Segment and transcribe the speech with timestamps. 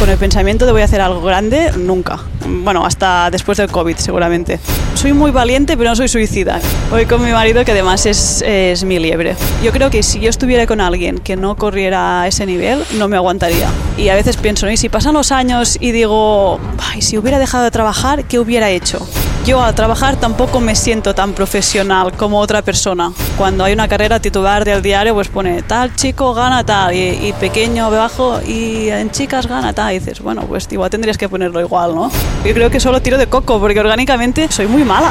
[0.00, 2.18] con el pensamiento de voy a hacer algo grande, nunca.
[2.46, 4.58] Bueno, hasta después del COVID seguramente.
[4.94, 6.58] Soy muy valiente, pero no soy suicida.
[6.90, 9.36] Voy con mi marido, que además es, es mi liebre.
[9.62, 13.08] Yo creo que si yo estuviera con alguien que no corriera a ese nivel, no
[13.08, 13.68] me aguantaría.
[13.98, 17.64] Y a veces pienso, y si pasan los años y digo, ay, si hubiera dejado
[17.64, 19.06] de trabajar, ¿qué hubiera hecho?
[19.46, 23.10] Yo al trabajar tampoco me siento tan profesional como otra persona.
[23.38, 27.32] Cuando hay una carrera titular del diario, pues pone tal chico gana tal y, y
[27.32, 29.92] pequeño bajo y en chicas gana tal.
[29.92, 32.10] Y dices, bueno, pues igual tendrías que ponerlo igual, ¿no?
[32.44, 35.10] Yo creo que solo tiro de coco porque orgánicamente soy muy mala.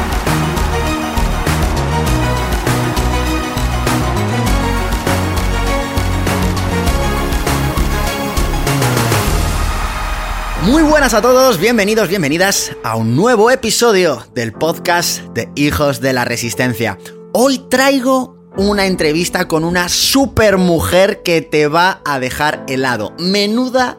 [10.63, 16.13] Muy buenas a todos, bienvenidos, bienvenidas a un nuevo episodio del podcast de Hijos de
[16.13, 16.99] la Resistencia.
[17.33, 23.15] Hoy traigo una entrevista con una super mujer que te va a dejar helado.
[23.17, 23.97] Menuda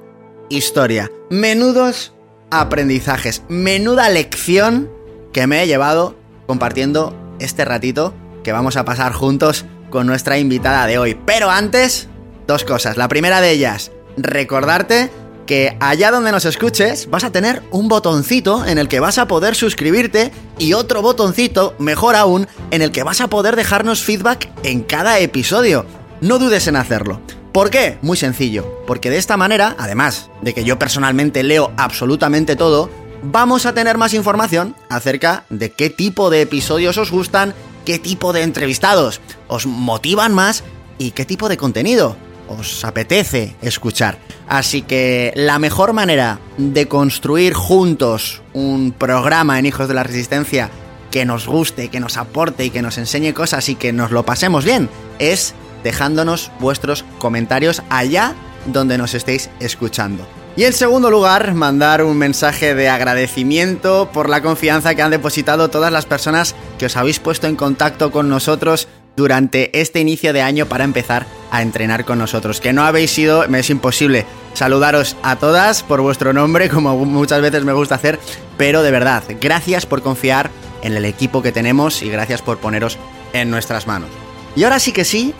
[0.50, 2.14] historia, menudos
[2.52, 4.88] aprendizajes, menuda lección
[5.32, 6.14] que me he llevado
[6.46, 11.18] compartiendo este ratito que vamos a pasar juntos con nuestra invitada de hoy.
[11.26, 12.06] Pero antes,
[12.46, 12.96] dos cosas.
[12.96, 15.10] La primera de ellas, recordarte
[15.46, 19.26] que allá donde nos escuches vas a tener un botoncito en el que vas a
[19.26, 24.50] poder suscribirte y otro botoncito, mejor aún, en el que vas a poder dejarnos feedback
[24.62, 25.86] en cada episodio.
[26.20, 27.20] No dudes en hacerlo.
[27.52, 27.98] ¿Por qué?
[28.00, 32.88] Muy sencillo, porque de esta manera, además de que yo personalmente leo absolutamente todo,
[33.22, 37.54] vamos a tener más información acerca de qué tipo de episodios os gustan,
[37.84, 40.64] qué tipo de entrevistados os motivan más
[40.98, 42.16] y qué tipo de contenido
[42.58, 44.18] os apetece escuchar.
[44.48, 50.70] Así que la mejor manera de construir juntos un programa en Hijos de la Resistencia
[51.10, 54.24] que nos guste, que nos aporte y que nos enseñe cosas y que nos lo
[54.24, 55.54] pasemos bien es
[55.84, 58.34] dejándonos vuestros comentarios allá
[58.66, 60.26] donde nos estéis escuchando.
[60.54, 65.70] Y en segundo lugar, mandar un mensaje de agradecimiento por la confianza que han depositado
[65.70, 68.86] todas las personas que os habéis puesto en contacto con nosotros
[69.16, 72.60] durante este inicio de año para empezar a entrenar con nosotros.
[72.60, 77.40] Que no habéis sido, me es imposible saludaros a todas por vuestro nombre, como muchas
[77.40, 78.18] veces me gusta hacer,
[78.56, 80.50] pero de verdad, gracias por confiar
[80.82, 82.98] en el equipo que tenemos y gracias por poneros
[83.32, 84.10] en nuestras manos.
[84.56, 85.34] Y ahora sí que sí,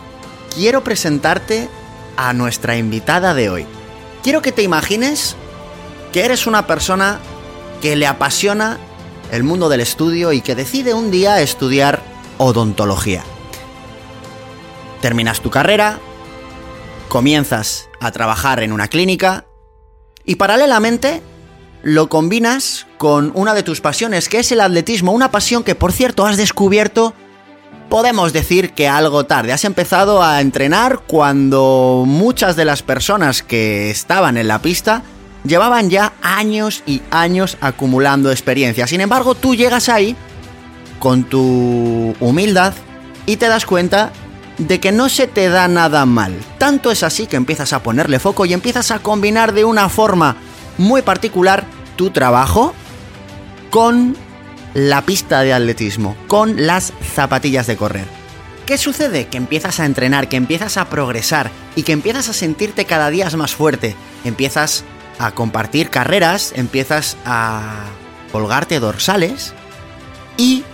[0.55, 1.69] quiero presentarte
[2.17, 3.67] a nuestra invitada de hoy.
[4.23, 5.37] Quiero que te imagines
[6.13, 7.19] que eres una persona
[7.81, 8.79] que le apasiona
[9.31, 12.03] el mundo del estudio y que decide un día estudiar
[12.39, 13.25] odontología.
[15.03, 15.99] Terminas tu carrera,
[17.09, 19.47] comienzas a trabajar en una clínica
[20.25, 21.23] y paralelamente
[21.83, 25.91] lo combinas con una de tus pasiones, que es el atletismo, una pasión que por
[25.91, 27.15] cierto has descubierto,
[27.89, 29.53] podemos decir que algo tarde.
[29.53, 35.03] Has empezado a entrenar cuando muchas de las personas que estaban en la pista
[35.45, 38.87] llevaban ya años y años acumulando experiencia.
[38.87, 40.15] Sin embargo, tú llegas ahí
[41.01, 42.73] con tu humildad
[43.27, 44.13] y te das cuenta
[44.67, 46.35] de que no se te da nada mal.
[46.59, 50.37] Tanto es así que empiezas a ponerle foco y empiezas a combinar de una forma
[50.79, 51.65] muy particular
[51.97, 52.75] tu trabajo
[53.71, 54.17] con
[54.75, 58.07] la pista de atletismo, con las zapatillas de correr.
[58.67, 59.27] ¿Qué sucede?
[59.27, 63.29] Que empiezas a entrenar, que empiezas a progresar y que empiezas a sentirte cada día
[63.37, 63.97] más fuerte.
[64.25, 64.85] Empiezas
[65.19, 67.85] a compartir carreras, empiezas a
[68.31, 69.53] colgarte dorsales
[70.37, 70.65] y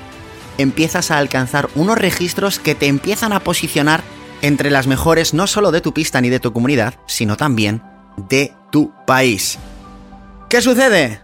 [0.58, 4.02] empiezas a alcanzar unos registros que te empiezan a posicionar
[4.42, 7.82] entre las mejores no solo de tu pista ni de tu comunidad, sino también
[8.28, 9.58] de tu país.
[10.48, 11.20] ¿Qué sucede?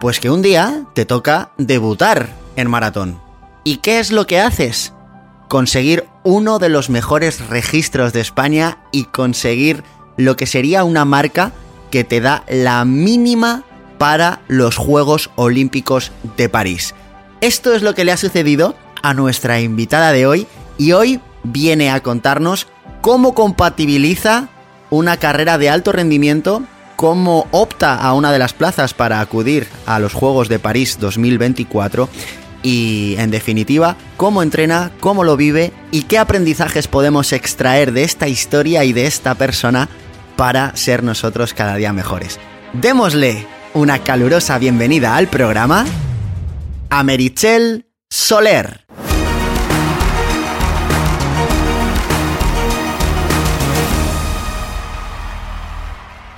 [0.00, 3.20] Pues que un día te toca debutar en maratón.
[3.64, 4.92] ¿Y qué es lo que haces?
[5.48, 9.82] Conseguir uno de los mejores registros de España y conseguir
[10.16, 11.52] lo que sería una marca
[11.90, 13.64] que te da la mínima
[13.98, 16.94] para los Juegos Olímpicos de París.
[17.40, 20.46] Esto es lo que le ha sucedido a nuestra invitada de hoy
[20.78, 22.66] y hoy viene a contarnos
[23.00, 24.48] cómo compatibiliza
[24.90, 26.62] una carrera de alto rendimiento,
[26.96, 32.08] cómo opta a una de las plazas para acudir a los Juegos de París 2024
[32.62, 38.26] y, en definitiva, cómo entrena, cómo lo vive y qué aprendizajes podemos extraer de esta
[38.26, 39.88] historia y de esta persona
[40.36, 42.40] para ser nosotros cada día mejores.
[42.72, 45.84] Démosle una calurosa bienvenida al programa
[46.96, 48.86] a Merichel Soler.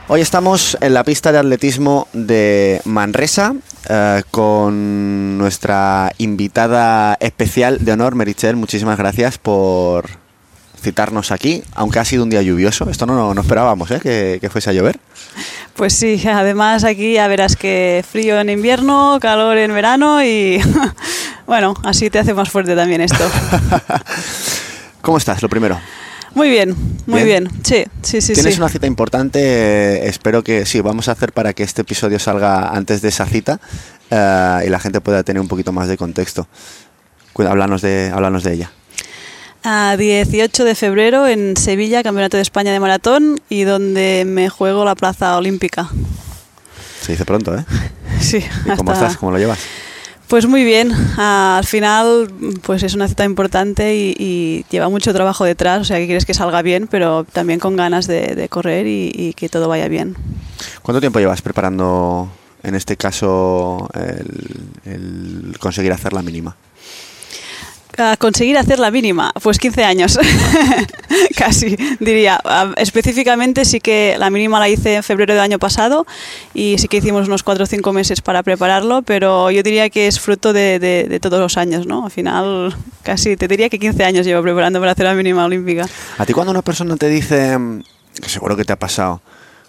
[0.08, 3.54] Hoy estamos en la pista de atletismo de Manresa
[3.90, 8.56] eh, con nuestra invitada especial de honor, Merichel.
[8.56, 10.08] Muchísimas gracias por
[10.86, 12.88] citarnos aquí, aunque ha sido un día lluvioso.
[12.88, 13.98] Esto no, no esperábamos, ¿eh?
[14.00, 15.00] que, que fuese a llover.
[15.74, 20.60] Pues sí, además aquí ya verás que frío en invierno, calor en verano y
[21.46, 23.24] bueno, así te hace más fuerte también esto.
[25.02, 25.42] ¿Cómo estás?
[25.42, 25.76] Lo primero.
[26.34, 27.48] Muy bien, muy bien.
[27.64, 28.34] Sí, sí, sí.
[28.34, 28.60] Tienes sí.
[28.60, 29.40] una cita importante.
[29.40, 33.26] eh, espero que sí, vamos a hacer para que este episodio salga antes de esa
[33.26, 33.58] cita
[34.10, 36.46] eh, y la gente pueda tener un poquito más de contexto.
[37.38, 38.70] Háblanos de, háblanos de ella.
[39.68, 44.84] A 18 de febrero en Sevilla, Campeonato de España de Maratón y donde me juego
[44.84, 45.88] la plaza olímpica.
[47.00, 47.64] Se dice pronto, ¿eh?
[48.20, 49.16] Sí, ¿Y cómo hasta- estás?
[49.18, 49.58] ¿Cómo lo llevas?
[50.28, 52.28] Pues muy bien, al final
[52.62, 56.24] pues es una cita importante y, y lleva mucho trabajo detrás, o sea que quieres
[56.26, 59.86] que salga bien, pero también con ganas de, de correr y, y que todo vaya
[59.86, 60.16] bien.
[60.82, 62.28] ¿Cuánto tiempo llevas preparando,
[62.64, 66.56] en este caso, el, el conseguir hacer la mínima?
[68.18, 70.18] Conseguir hacer la mínima, pues 15 años,
[71.36, 72.38] casi diría.
[72.44, 76.06] Ah, Específicamente sí que la mínima la hice en febrero del año pasado
[76.52, 80.06] y sí que hicimos unos 4 o 5 meses para prepararlo, pero yo diría que
[80.08, 82.04] es fruto de, todos los años, ¿no?
[82.04, 85.86] Al final casi te diría que 15 años llevo preparando para hacer la mínima olímpica.
[86.18, 87.58] A ti cuando una persona te dice,
[88.20, 89.22] que seguro que te ha pasado,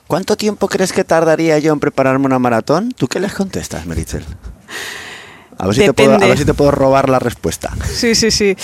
[0.07, 2.91] ¿cuánto tiempo crees que tardaría yo en prepararme una maratón?
[2.91, 4.25] ¿Tú qué les contestas, Merichel?
[5.57, 7.71] A ver, si te puedo, a ver si te puedo robar la respuesta.
[7.91, 8.55] Sí, sí, sí.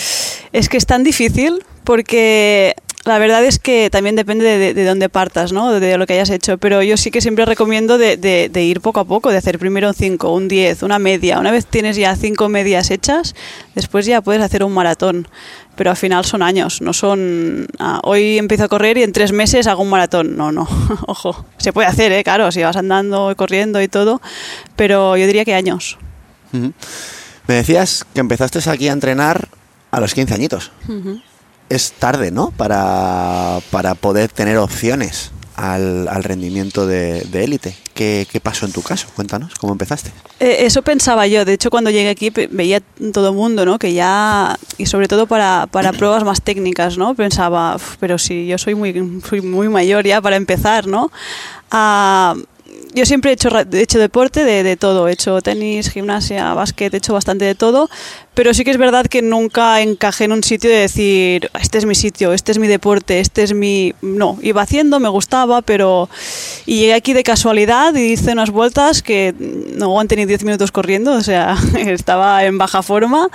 [0.51, 2.75] Es que es tan difícil porque
[3.05, 5.73] la verdad es que también depende de, de dónde partas, ¿no?
[5.77, 6.57] De lo que hayas hecho.
[6.57, 9.59] Pero yo sí que siempre recomiendo de, de- de ir poco a poco, de hacer
[9.59, 11.39] primero un 5, un 10, una media.
[11.39, 13.35] Una vez tienes ya cinco medias hechas,
[13.75, 15.27] después ya puedes hacer un maratón.
[15.75, 17.65] Pero al final son años, no son...
[17.79, 20.37] ah, hoy empiezo a correr y en tres meses hago un maratón.
[20.37, 20.67] No, no,
[21.07, 21.45] ojo.
[21.57, 22.23] Se puede hacer, ¿eh?
[22.23, 24.21] Claro, si vas andando corriendo y todo.
[24.75, 25.97] Pero yo diría que años.
[26.53, 29.49] Me decías que empezaste aquí a entrenar
[29.91, 30.71] a los 15 añitos.
[31.69, 32.51] Es tarde, ¿no?
[32.51, 37.75] Para, para poder tener opciones al, al rendimiento de élite.
[37.93, 39.07] ¿Qué, ¿Qué pasó en tu caso?
[39.15, 40.11] Cuéntanos, ¿cómo empezaste?
[40.39, 41.45] Eh, eso pensaba yo.
[41.45, 42.81] De hecho, cuando llegué aquí veía
[43.13, 43.77] todo el mundo, ¿no?
[43.77, 47.13] Que ya y sobre todo para, para pruebas más técnicas, ¿no?
[47.13, 51.11] Pensaba, "Uf, pero si yo soy muy soy muy mayor ya para empezar, ¿no?
[51.69, 52.33] Ah,
[52.93, 56.93] yo siempre he hecho, he hecho deporte de, de todo, he hecho tenis, gimnasia, básquet,
[56.93, 57.89] he hecho bastante de todo,
[58.33, 61.85] pero sí que es verdad que nunca encajé en un sitio de decir, este es
[61.85, 63.93] mi sitio, este es mi deporte, este es mi...
[64.01, 66.09] No, iba haciendo, me gustaba, pero...
[66.65, 70.71] Y llegué aquí de casualidad y hice unas vueltas que no aguanté ni 10 minutos
[70.71, 73.29] corriendo, o sea, estaba en baja forma.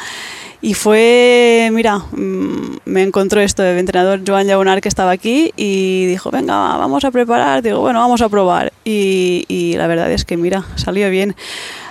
[0.61, 6.07] Y fue, mira, mm, me encontró esto el entrenador Joan Llagunar que estaba aquí y
[6.07, 7.63] dijo, venga, vamos a preparar.
[7.63, 8.73] Digo, bueno, vamos a probar.
[8.85, 11.37] Y, y la verdad es que, mira, salió bien.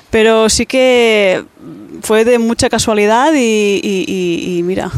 [0.09, 1.43] Pero sí que
[2.01, 4.91] fue de mucha casualidad y, y- y- mira,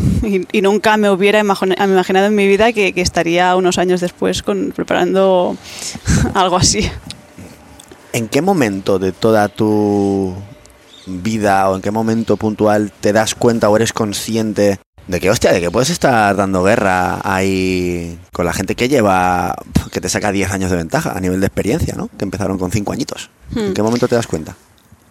[0.52, 4.72] y, nunca me hubiera imaginado en mi vida que, que estaría unos años después con,
[4.76, 5.56] preparando
[6.34, 6.90] algo así.
[8.14, 10.34] ¿En qué momento de toda tu
[11.10, 15.52] vida o en qué momento puntual te das cuenta o eres consciente de que, hostia,
[15.52, 19.56] de que puedes estar dando guerra ahí con la gente que lleva,
[19.92, 22.10] que te saca 10 años de ventaja a nivel de experiencia, ¿no?
[22.18, 23.30] Que empezaron con 5 añitos.
[23.56, 23.74] ¿En Hmm.
[23.74, 24.56] qué momento te das cuenta?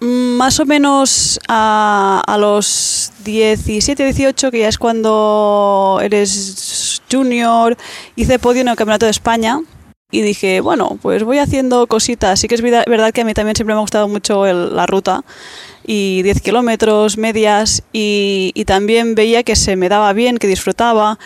[0.00, 7.76] Más o menos a, a los 17, 18, que ya es cuando eres junior,
[8.14, 9.60] hice podio en el Campeonato de España
[10.12, 12.38] y dije, bueno, pues voy haciendo cositas.
[12.38, 14.86] Sí que es verdad que a mí también siempre me ha gustado mucho el- la
[14.86, 15.24] ruta
[15.90, 21.18] y 10 kilómetros, medias y, y también veía que se me daba bien, que disfrutaba.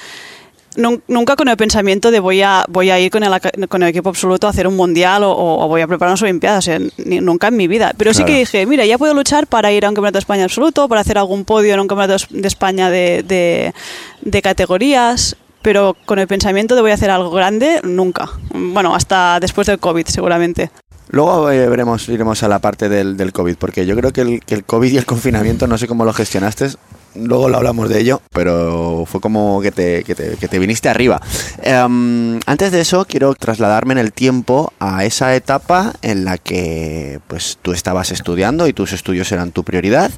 [0.77, 3.83] Nun- Nunca con el pensamiento de voy a, voy a ir con el, aca- con
[3.83, 6.71] el equipo absoluto a hacer un mundial o, o voy a preparar unas Olimpiadas,
[7.05, 7.93] ni- nunca en mi vida.
[7.99, 10.45] Pero sí que dije, mira, ya puedo luchar para ir a un campeonato de España
[10.45, 13.75] absoluto, para hacer algún podio en un campeonato de España de, de-
[14.23, 18.31] de categorías, pero con el pensamiento de voy a hacer algo grande, nunca.
[18.55, 20.71] Bueno, hasta después del COVID, seguramente.
[21.13, 24.41] Luego eh, veremos, iremos a la parte del, del COVID, porque yo creo que el,
[24.41, 26.71] que el COVID y el confinamiento, no sé cómo lo gestionaste,
[27.15, 31.21] luego lo hablamos de ello, pero fue como que te, que te, viniste arriba.
[31.63, 37.21] Em, antes de eso, quiero trasladarme en el tiempo a esa etapa en la que
[37.29, 40.11] pues, tú estabas estudiando y tus estudios eran tu prioridad.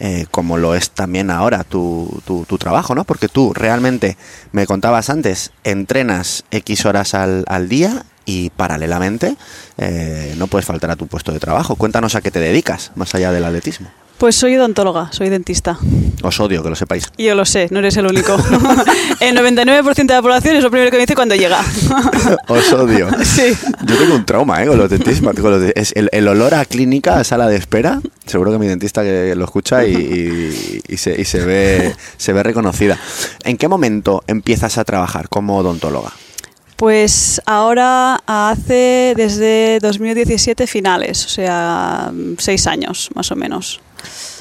[0.00, 3.04] eh, como lo es también ahora tu, tu, tu trabajo, ¿no?
[3.04, 4.16] Porque tú realmente,
[4.52, 9.36] me contabas antes, entrenas X horas al, al día y paralelamente
[9.78, 11.76] eh, no puedes faltar a tu puesto de trabajo.
[11.76, 13.88] Cuéntanos a qué te dedicas, más allá del atletismo.
[14.18, 15.78] Pues soy odontóloga, soy dentista.
[16.24, 17.06] Os odio, que lo sepáis.
[17.16, 18.34] Yo lo sé, no eres el único.
[19.20, 21.60] el 99% de la población es lo primero que me dice cuando llega.
[22.48, 23.08] Os odio.
[23.24, 23.56] Sí.
[23.86, 24.66] Yo tengo un trauma ¿eh?
[24.66, 25.34] con los dentistas.
[25.40, 28.00] con los de- es el, el olor a clínica, a sala de espera.
[28.26, 32.32] Seguro que mi dentista que lo escucha y, y- y se, y se ve, se
[32.32, 32.98] ve reconocida.
[33.44, 36.10] ¿En qué momento empiezas a trabajar como odontóloga?
[36.78, 43.80] Pues ahora hace desde 2017 finales, o sea, seis años más o menos.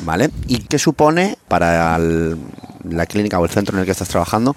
[0.03, 0.29] ¿Vale?
[0.48, 4.56] ¿Y qué supone para la clínica o el centro en el que estás trabajando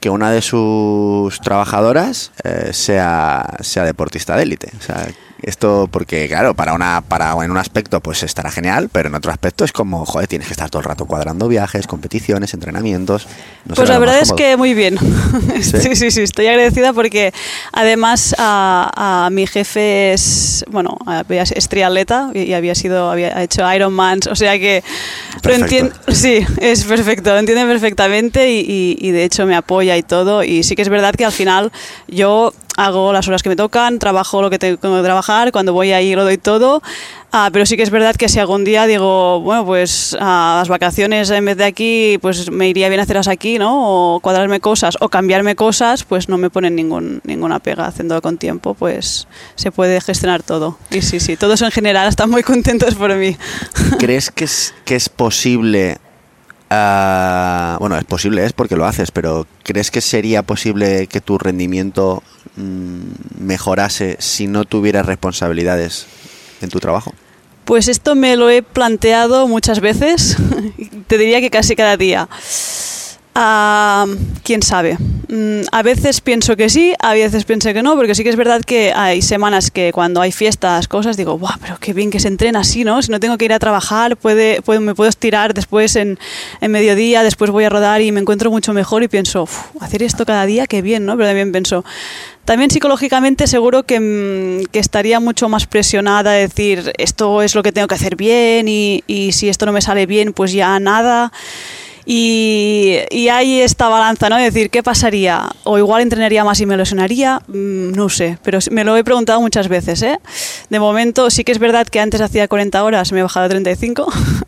[0.00, 4.70] que una de sus trabajadoras eh, sea, sea deportista de élite?
[4.78, 5.06] O sea,
[5.42, 9.32] esto porque, claro, para una para en un aspecto pues estará genial, pero en otro
[9.32, 13.26] aspecto es como, joder, tienes que estar todo el rato cuadrando viajes, competiciones, entrenamientos.
[13.64, 14.98] No Pues la verdad es que muy bien.
[15.62, 15.80] ¿Sí?
[15.80, 15.96] ¿Sí?
[15.96, 17.32] sí, sí, estoy agradecida porque
[17.72, 20.98] además a, a mi jefe es, bueno,
[21.30, 24.84] es triatleta y había sido, había hecho Ironmans, o sea que
[25.42, 30.02] lo sí, es perfecto, lo entiende perfectamente y, y- y de hecho me apoya y
[30.02, 31.72] todo y sí que es verdad que al final
[32.08, 35.92] yo hago las horas que me tocan, trabajo lo que tengo que trabajar, cuando voy
[35.92, 36.82] ahí lo doy todo,
[37.32, 40.68] ah, pero sí que es verdad que si algún día digo, bueno, pues a las
[40.68, 44.14] vacaciones en vez de aquí, pues me iría bien hacerlas aquí, ¿no?
[44.14, 48.38] O cuadrarme cosas o cambiarme cosas, pues no me ponen ningún, ninguna pega haciéndolo con
[48.38, 50.78] tiempo, pues se puede gestionar todo.
[50.90, 53.36] Y sí, sí, todos en general están muy contentos por mí.
[53.98, 55.98] ¿Crees que es, que es posible...
[56.70, 61.36] ah, bueno, es posible, es porque lo haces, pero ¿crees que sería posible que tu
[61.36, 62.22] rendimiento
[62.56, 63.00] mm,
[63.38, 66.06] mejorase si no tuvieras responsabilidades
[66.62, 67.12] en tu trabajo?
[67.64, 70.36] Pues esto me lo he planteado muchas veces,
[71.06, 72.28] te diría que casi cada día.
[73.34, 74.06] Ah,
[74.42, 74.96] ¿Quién sabe?
[75.28, 78.34] Mm, a veces pienso que sí, a veces pienso que no, porque sí que es
[78.36, 81.54] verdad que hay semanas que cuando hay fiestas, cosas, digo, ¡guau!
[81.60, 83.00] Pero qué bien que se entrena así, ¿no?
[83.02, 86.18] Si no tengo que ir a trabajar, puede, puedo- me puedo estirar después en,
[86.60, 90.02] en mediodía, después voy a rodar y me encuentro mucho mejor y pienso, "Uf, hacer
[90.02, 91.16] esto cada día, qué bien, ¿no?
[91.16, 91.84] Pero también pienso,
[92.44, 97.62] también psicológicamente seguro que, mm, que estaría mucho más presionada a decir esto es lo
[97.62, 100.80] que tengo que hacer bien y, y si esto no me sale bien pues ya
[100.80, 101.30] nada.
[102.06, 104.36] Y, y hay esta balanza, ¿no?
[104.36, 105.50] De decir, ¿qué pasaría?
[105.64, 109.40] O igual entrenaría más y me lesionaría, Mm, no sé, pero me lo he preguntado
[109.40, 110.20] muchas veces, ¿eh?
[110.68, 113.48] De momento sí que es verdad que antes hacía 40 horas, me he bajado a
[113.48, 114.06] 35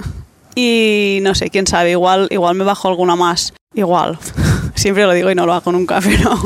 [0.54, 4.18] y no sé, quién sabe, igual, igual me bajo alguna más, igual.
[4.74, 6.38] Siempre lo digo y no lo hago nunca, pero...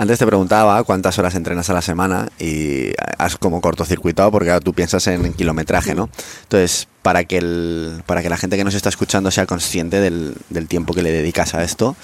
[0.00, 2.86] Antes te preguntaba cuántas horas entrenas a la semana y
[3.18, 6.08] has como cortocircuitado porque ahora tú piensas en kilometraje, ¿no?
[6.44, 10.36] Entonces, para que, el, para que la gente que nos está escuchando sea consciente del,
[10.48, 11.96] del tiempo que le dedicas a esto,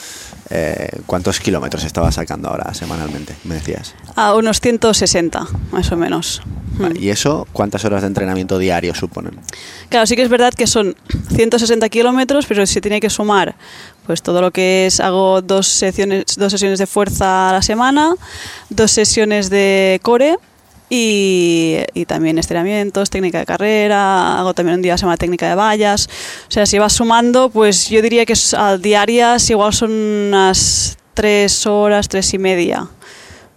[0.50, 3.34] eh, ¿cuántos kilómetros estabas sacando ahora semanalmente?
[3.44, 3.94] Me decías.
[4.14, 6.42] A unos 160, más o menos.
[6.78, 9.40] Vale, ¿Y eso cuántas horas de entrenamiento diario suponen?
[9.88, 10.94] Claro, sí que es verdad que son
[11.34, 13.56] 160 kilómetros, pero se tiene que sumar
[14.06, 18.14] pues todo lo que es, hago dos sesiones, dos sesiones de fuerza a la semana,
[18.70, 20.36] dos sesiones de core
[20.88, 26.08] y, también estiramientos, técnica de carrera, hago también un día la semana técnica de vallas.
[26.48, 31.66] O sea, si vas sumando, pues yo diría que a diarias igual son unas tres
[31.66, 32.86] horas, tres y media,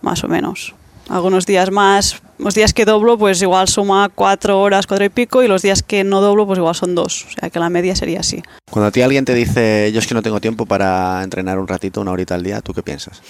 [0.01, 0.74] más o menos.
[1.08, 5.43] Algunos días más, los días que doblo, pues igual suma cuatro horas, cuatro y pico,
[5.43, 7.25] y los días que no doblo, pues igual son dos.
[7.29, 8.41] O sea que la media sería así.
[8.69, 11.67] Cuando a ti alguien te dice, yo es que no tengo tiempo para entrenar un
[11.67, 13.22] ratito, una horita al día, ¿tú qué piensas?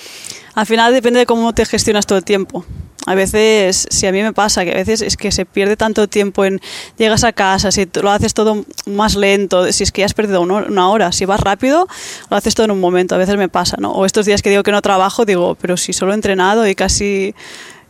[0.56, 2.66] Al final depende de cómo te gestionas todo el tiempo.
[3.06, 6.08] A veces, si a mí me pasa, que a veces es que se pierde tanto
[6.08, 6.60] tiempo en
[6.98, 10.42] llegas a casa, si lo haces todo más lento, si es que ya has perdido
[10.42, 11.88] una una hora, si vas rápido,
[12.30, 13.16] lo haces todo en un momento.
[13.16, 13.92] A veces me pasa, ¿no?
[13.94, 16.76] O estos días que digo que no trabajo, digo, pero si solo he entrenado y
[16.76, 17.34] casi.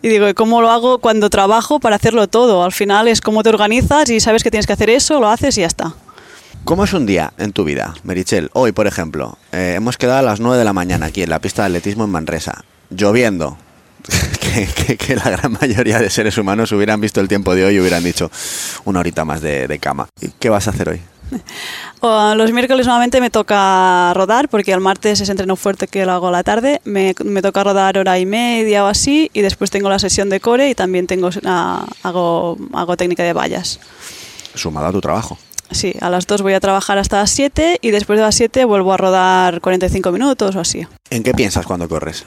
[0.01, 2.63] Y digo, ¿y ¿cómo lo hago cuando trabajo para hacerlo todo?
[2.63, 5.57] Al final es cómo te organizas y sabes que tienes que hacer eso, lo haces
[5.57, 5.93] y ya está.
[6.63, 8.49] ¿Cómo es un día en tu vida, Merichel?
[8.53, 11.39] Hoy, por ejemplo, eh, hemos quedado a las 9 de la mañana aquí en la
[11.39, 13.57] pista de atletismo en Manresa, lloviendo.
[14.39, 17.79] que, que- la gran mayoría de seres humanos hubieran visto el tiempo de hoy y
[17.81, 18.31] hubieran dicho
[18.85, 20.07] una horita más de, de cama.
[20.21, 21.01] ¿Y ¿Qué vas a hacer hoy?
[22.01, 26.13] O, los miércoles normalmente me toca rodar, porque el martes es entreno fuerte que lo
[26.13, 26.79] hago a la tarde.
[26.85, 30.39] Me, me toca rodar hora y media o así, y después tengo la sesión de
[30.39, 33.81] core y también tengo, ah, hago, hago técnica de vallas.
[34.55, 35.37] Sumado a tu trabajo.
[35.71, 38.65] Sí, a las 2 voy a trabajar hasta las 7 y después de las 7
[38.65, 40.87] vuelvo a rodar 45 minutos o así.
[41.09, 42.25] ¿En qué piensas cuando corres?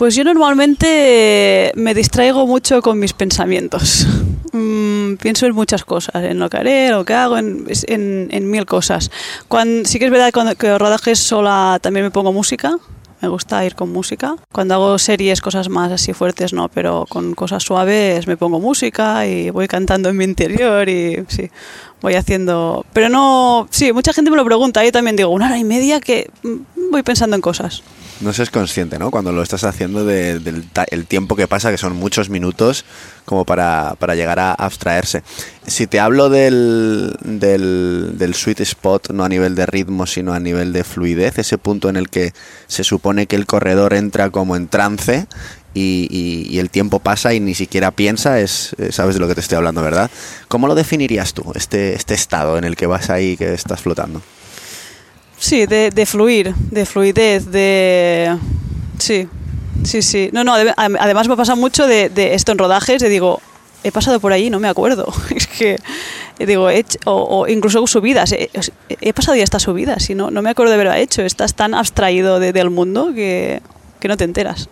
[0.00, 4.06] Pues yo normalmente me distraigo mucho con mis pensamientos.
[4.52, 8.50] Mm, pienso en muchas cosas, en lo que haré, lo que hago, en, en- en
[8.50, 9.08] mil cosas.
[9.46, 12.76] Cuando, sí que es verdad que que rodajes sola también me pongo música,
[13.22, 14.34] Me gusta ir con música.
[14.50, 19.24] Cuando hago series, cosas más así fuertes no, pero con cosas suaves me pongo música
[19.24, 21.48] y voy cantando en mi interior y sí,
[22.00, 22.84] voy haciendo...
[22.92, 23.68] Pero no...
[23.70, 24.84] Sí, mucha gente me lo pregunta.
[24.84, 26.56] Yo también digo, una hora y media que mm,
[26.90, 27.82] voy pensando en cosas
[28.20, 29.10] no seas consciente, ¿no?
[29.10, 32.84] Cuando lo estás haciendo del el tiempo que pasa, que son muchos minutos,
[33.24, 35.22] como para, para llegar a abstraerse.
[35.66, 40.40] Si te hablo del, del, del, sweet spot, no a nivel de ritmo, sino a
[40.40, 42.32] nivel de fluidez, ese punto en el que
[42.66, 45.26] se supone que el corredor entra como en trance
[45.72, 46.08] y,
[46.50, 49.40] y, el tiempo pasa y ni siquiera piensa, es, eh, sabes de lo que te
[49.40, 50.10] estoy hablando, ¿verdad?
[50.48, 54.20] ¿Cómo lo definirías tú, este, este estado en el que vas ahí, que estás flotando?
[55.40, 58.36] Sí, de, fluir, de fluidez, de...
[58.98, 59.26] Sí,
[59.84, 60.28] sí, sí.
[60.34, 63.40] No, no, además me pasa mucho de, esto en rodajes, de digo,
[63.82, 65.10] he pasado por ahí no me acuerdo.
[65.34, 65.76] es que,
[66.38, 68.50] digo, he hecho, o, incluso subidas, he,
[69.00, 71.22] he, pasado ya estas subidas y no, no me acuerdo de haberlo hecho.
[71.22, 73.62] Estás tan abstraído de, del mundo que,
[73.98, 74.68] que, no te enteras.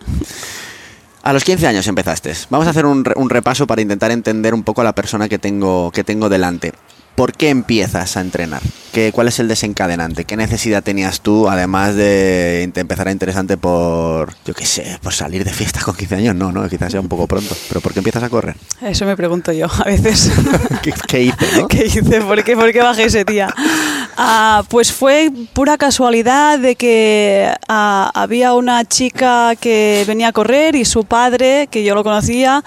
[1.23, 2.31] A los 15 años empezaste.
[2.51, 5.39] Vamos a hacer un, un, repaso para intentar entender un poco a la persona que
[5.39, 6.73] tengo, que tengo delante.
[7.15, 8.61] ¿Por qué empiezas a entrenar?
[8.93, 10.25] ¿Qué, ¿Cuál es el desencadenante?
[10.25, 15.43] ¿Qué necesidad tenías tú, además de empezar a interesante por, yo qué sé, por salir
[15.43, 16.35] de fiesta con 15 años?
[16.35, 17.55] No, no, quizás sea un poco pronto.
[17.67, 18.55] ¿Pero por qué empiezas a correr?
[18.81, 20.31] Eso me pregunto yo a veces.
[21.07, 22.21] ¿Qué, hice, ¿Qué hice?
[22.21, 23.53] ¿Por qué, ¿Por qué bajé ese día?
[24.17, 30.75] Ah, pues fue pura casualidad de que ah, había una chica que venía a correr
[30.75, 32.63] y su padre, que yo lo conocía,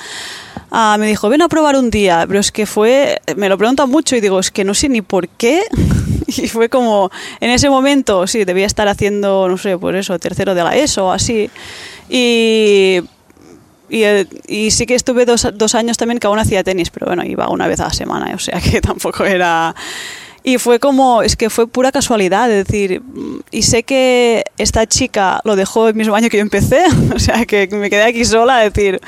[0.74, 3.90] Ah, me dijo, ven a probar un día, pero es que fue, me lo preguntan
[3.90, 5.62] mucho y digo, es que no sé ni por qué.
[6.26, 7.10] y fue como,
[7.40, 11.12] en ese momento, sí, debía estar haciendo, no sé, por eso, tercero de la ESO
[11.12, 11.50] así.
[12.08, 13.02] Y
[13.92, 14.04] y,
[14.46, 17.50] y, sí que estuve dos, dos, años también que aún hacía tenis, pero bueno, iba
[17.50, 19.74] una vez a la semana, o sea que tampoco era...
[20.44, 23.02] Y fue como, es que fue pura casualidad, es decir,
[23.52, 26.82] y sé que esta chica lo dejó el mismo año que yo empecé,
[27.14, 28.98] o sea que me quedé aquí sola, es decir,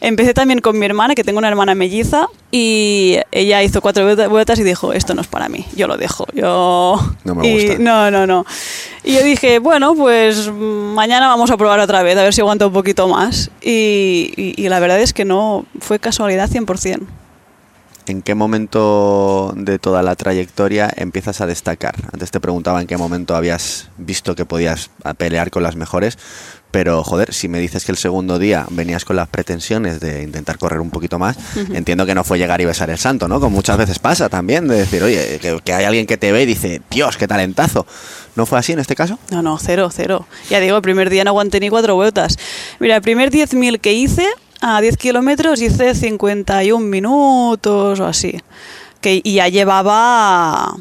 [0.00, 4.58] Empecé también con mi hermana, que tengo una hermana melliza, y ella hizo cuatro vueltas
[4.58, 6.26] y dijo, esto no es para mí, yo lo dejo.
[6.34, 6.98] Yo...
[7.24, 7.78] No me gusta.
[7.78, 8.46] no, no, no.
[9.02, 12.66] Y yo dije, bueno, pues mañana vamos a probar otra vez, a ver si aguanta
[12.66, 13.50] un poquito más.
[13.60, 17.06] Y, y, y la verdad es que no, fue casualidad 100%.
[18.08, 21.94] ¿En qué momento de toda la trayectoria empiezas a destacar?
[22.10, 26.18] Antes te preguntaba en qué momento habías visto que podías pelear con las mejores,
[26.70, 30.58] pero joder, si me dices que el segundo día venías con las pretensiones de intentar
[30.58, 31.36] correr un poquito más,
[31.72, 33.40] entiendo que no fue llegar y besar el santo, ¿no?
[33.40, 36.46] Como muchas veces pasa también, de decir, oye, que, hay alguien que te ve y
[36.46, 37.86] dice, Dios, qué talentazo.
[38.36, 39.18] ¿No fue así en este caso?
[39.30, 40.26] No, no, cero, cero.
[40.50, 42.38] Ya digo, el primer día no aguanté ni cuatro vueltas.
[42.78, 44.26] Mira, el primer 10.000 que hice
[44.60, 48.40] a 10 kilómetros hice 51 minutos o así.
[49.00, 50.76] Que, y ya llevaba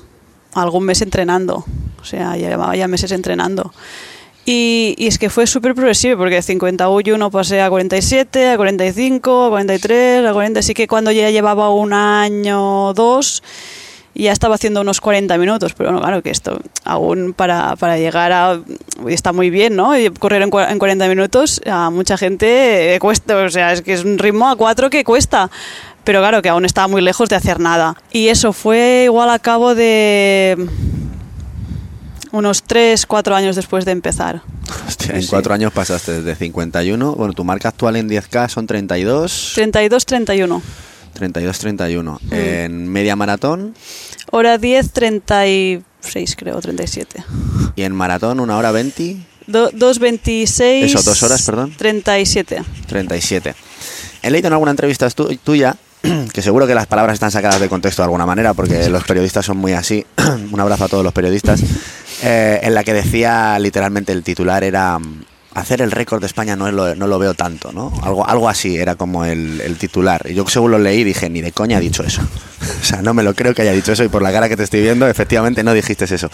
[0.54, 1.66] algún mes entrenando.
[2.02, 3.74] O sea, ya llevaba ya meses entrenando.
[4.50, 9.44] Y, y es que fue súper progresivo, porque de 51 pasé a 47, a 45,
[9.44, 10.60] a 43, a 40.
[10.62, 13.44] Así que cuando ya llevaba un año o dos
[14.16, 18.32] ya estaba haciendo unos 40 minutos, pero bueno, claro que esto aún para, para llegar
[18.32, 18.60] a...
[19.10, 19.92] está muy bien, ¿no?
[20.18, 24.18] Correr en, en 40 minutos a mucha gente cuesta, o sea, es que es un
[24.18, 25.52] ritmo a 4 que cuesta
[26.06, 27.98] pero claro que aún estaba muy lejos de hacer nada.
[28.14, 30.56] Y eso fue igual a cabo de
[32.38, 34.42] unos 3, 4 años después de empezar.
[34.88, 39.54] Hostia, en 4 años pasaste desde 51, bueno, tu marca actual en 10K son 32.
[39.56, 40.62] 32, 31.
[41.18, 42.20] 32-31.
[42.22, 42.34] Mm.
[42.34, 43.76] En media maratón.
[44.32, 47.24] Hora 10, 36 creo, 37.
[47.76, 49.18] ¿Y en maratón una hora 20?
[49.48, 50.84] 2.26.
[50.84, 51.74] Eso, dos horas, perdón.
[51.78, 52.64] 37.
[52.88, 53.56] 37.
[54.22, 55.78] He leído en alguna entrevista tuya
[56.34, 59.46] que seguro que las palabras están sacadas de contexto de alguna manera, porque los periodistas
[59.46, 60.06] son muy así.
[60.52, 61.62] Un abrazo a todos los periodistas.
[62.24, 65.00] Eh, en la que decía literalmente el titular era
[65.58, 67.92] hacer el récord de España no lo, no lo veo tanto, ¿no?
[68.04, 70.22] Algo, algo así era como el, titular.
[70.30, 72.22] Y yo según lo leí dije, ni de coña ha dicho eso.
[72.82, 74.56] o sea, no me lo creo que haya dicho eso y por la cara que
[74.56, 76.30] te estoy viendo, efectivamente no dijiste eso.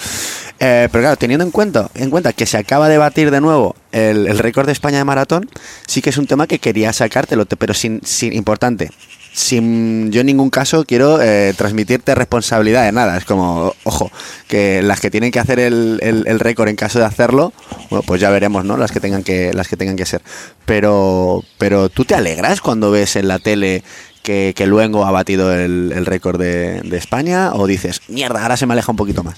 [0.60, 3.76] Eh, pero claro, teniendo en cuenta, en cuenta que se acaba de batir de nuevo
[3.93, 5.50] el, el récord de España de maratón,
[5.88, 8.91] sí que es un tema que quería sacártelo, pero sin, sin importante
[9.34, 13.17] sin yo en ningún caso quiero eh, transmitirte responsabilidad de nada.
[13.17, 14.12] Es como, ojo,
[14.48, 17.52] que las que tienen que hacer el, el, récord en caso de hacerlo,
[17.89, 18.78] bueno, pues ya veremos, ¿no?
[18.78, 20.22] Las que tengan que, las que tengan que ser.
[20.65, 23.84] Pero, pero tú te alegras cuando ves en la tele
[24.22, 28.56] que, que Luengo ha batido el, el récord de, de, España o dices, mierda, ahora
[28.56, 29.36] se me aleja un poquito más?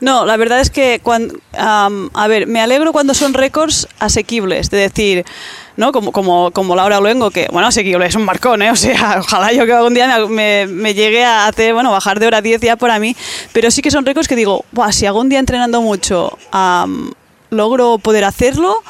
[0.00, 4.70] No, la verdad es que, cuando, um, a ver, me alegro cuando son récords asequibles,
[4.70, 5.24] de decir,
[5.76, 5.92] ¿no?
[5.92, 8.70] Como, como, como Laura Luengo, que, bueno, asequible, es un marcón, ¿eh?
[8.70, 12.26] O sea, ojalá yo que algún día me, me, llegue a hacer, bueno, bajar de
[12.26, 13.14] hora 10 ya para mí,
[13.52, 16.38] pero sí que son récords que digo, Buah, si algún día entrenando mucho
[17.50, 18.82] logro poder hacerlo,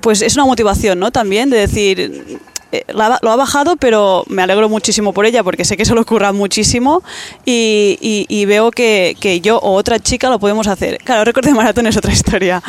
[0.00, 1.10] pues es una motivación, ¿no?
[1.10, 2.38] También de decir,
[2.72, 6.00] eh, lo ha bajado, pero me alegro muchísimo por ella porque sé que se lo
[6.02, 7.02] ocurra muchísimo
[7.44, 10.98] y, y- veo que, que yo o otra chica lo podemos hacer.
[10.98, 12.62] Claro, récord de maratón es otra historia.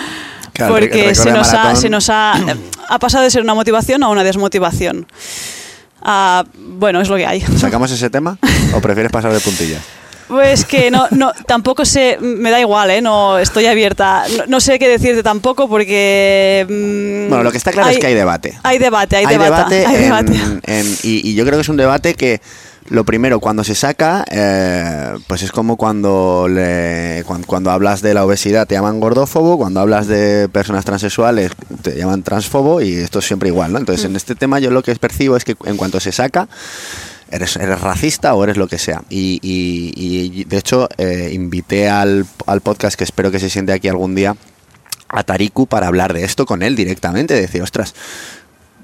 [0.58, 2.34] Claro, porque se nos, ha, se nos ha,
[2.89, 5.06] ha pasado de ser una motivación a una desmotivación.
[6.02, 7.41] Ah, bueno, es lo que hay.
[7.41, 8.38] ¿Sacamos ese tema
[8.74, 9.82] o prefieres pasar de puntillas?
[10.28, 13.02] Pues que no, no, tampoco sé, me da igual, ¿eh?
[13.02, 14.26] No, estoy abierta.
[14.38, 16.65] No, no sé qué decirte tampoco porque...
[16.67, 18.60] mm, Bueno, lo que está claro es que hay debate.
[18.63, 19.86] Hay debate, hay, debate.
[19.86, 20.34] hay en- debate.
[20.65, 22.41] en- y, y yo creo que es un debate que
[22.89, 28.13] lo primero cuando se saca eh, pues es como cuando le, cuan- cuando, hablas de
[28.13, 33.19] la obesidad te llaman gordófobo cuando hablas de personas transexuales te llaman transfobo y esto
[33.19, 33.80] es siempre igual ¿no?
[33.80, 36.47] entonces en este tema yo lo que percibo es que en cuanto se saca
[37.30, 39.04] eres, eres racista o eres lo que sea.
[39.10, 39.91] Y, y-
[40.39, 44.15] y, de hecho eh, invité al, al podcast que espero que se siente aquí algún
[44.15, 44.38] día
[45.10, 47.95] a Tariku para hablar de esto con él directamente, de decir, ostras,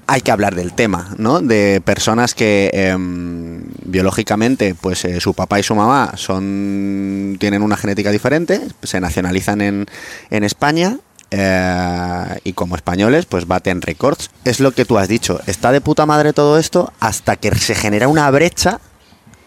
[0.06, 1.40] hay que hablar del tema, ¿no?
[1.40, 7.76] De personas que em, biológicamente, pues eh, su papá y su mamá son tienen una
[7.76, 9.86] genética diferente, se nacionalizan en,
[10.30, 10.98] en España
[11.30, 14.30] eh, y como españoles, pues baten récords.
[14.44, 15.40] Es lo que tú has dicho.
[15.46, 18.80] Está de puta madre todo esto hasta que se genera una brecha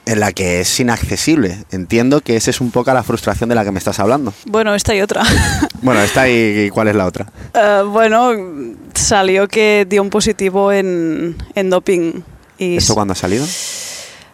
[0.08, 1.58] en la que es inaccesible.
[1.72, 4.34] Entiendo que esa es un poco la frustración de la que me estás hablando.
[4.46, 5.24] Bueno, esta y otra.
[5.82, 7.28] Bueno, esta y, y ¿cuál es la otra?
[7.54, 8.32] Eh, bueno,
[8.96, 12.22] salió que dio un positivo en, en doping.
[12.58, 13.46] Y ¿Esto cuándo ha salido?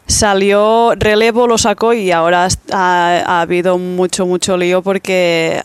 [0.05, 5.61] salió, relevo lo sacó y ahora ha, ha habido mucho, mucho lío porque...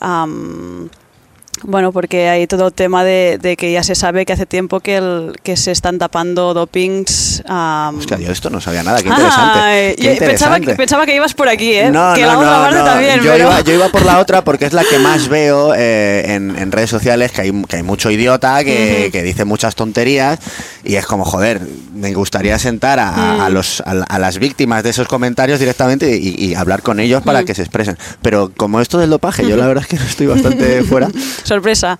[1.63, 4.79] bueno, porque hay todo el tema de, de que ya se sabe que hace tiempo
[4.79, 7.43] que, el, que se están tapando dopings.
[7.47, 9.01] am, Hostia, yo esto no sabía nada.
[9.01, 9.59] Qué interesante.
[9.59, 11.89] Ay, Qué yo pensaba, que, pensaba que ibas por aquí, ¿eh?
[11.91, 12.85] No, que no, la otra no, parte no.
[12.85, 13.37] también, yo, pero...
[13.45, 16.71] iba, yo iba por la otra porque es la que más veo eh, en, en
[16.71, 20.39] redes sociales, que hay, que hay mucho idiota que, dice muchas tonterías
[20.83, 21.61] y es como, joder,
[21.93, 23.41] me gustaría sentar a, a- Mm.
[23.41, 27.21] a los, a, a las víctimas de esos comentarios directamente y, y hablar con ellos
[27.23, 27.45] para Mm.
[27.45, 27.97] que se expresen.
[28.21, 31.09] Pero como esto del dopaje, yo la verdad es que estoy bastante fuera.
[31.49, 31.99] Sorpresa.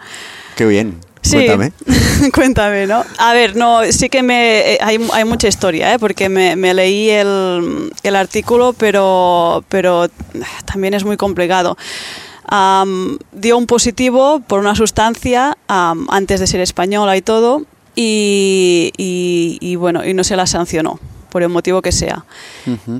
[0.55, 0.99] Qué bien.
[1.21, 1.73] Sí, Cuéntame.
[2.33, 3.03] cuéntame, ¿no?
[3.17, 5.99] A ver, no, sí que me, eh, hay, hay mucha historia, ¿eh?
[5.99, 10.07] porque me, me leí el, el artículo, pero, pero
[10.65, 11.77] también es muy complicado.
[12.45, 17.63] Am, dio un positivo por una sustancia antes de ser española y todo,
[17.95, 22.25] y, y- y bueno, y no se la sancionó, por el motivo que sea.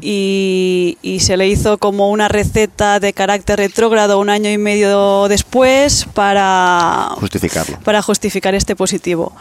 [0.02, 5.28] Y, y se le hizo como una receta de carácter retrógrado un año y medio
[5.28, 7.80] después para, Justificarlo.
[7.82, 9.36] para justificar este positivo.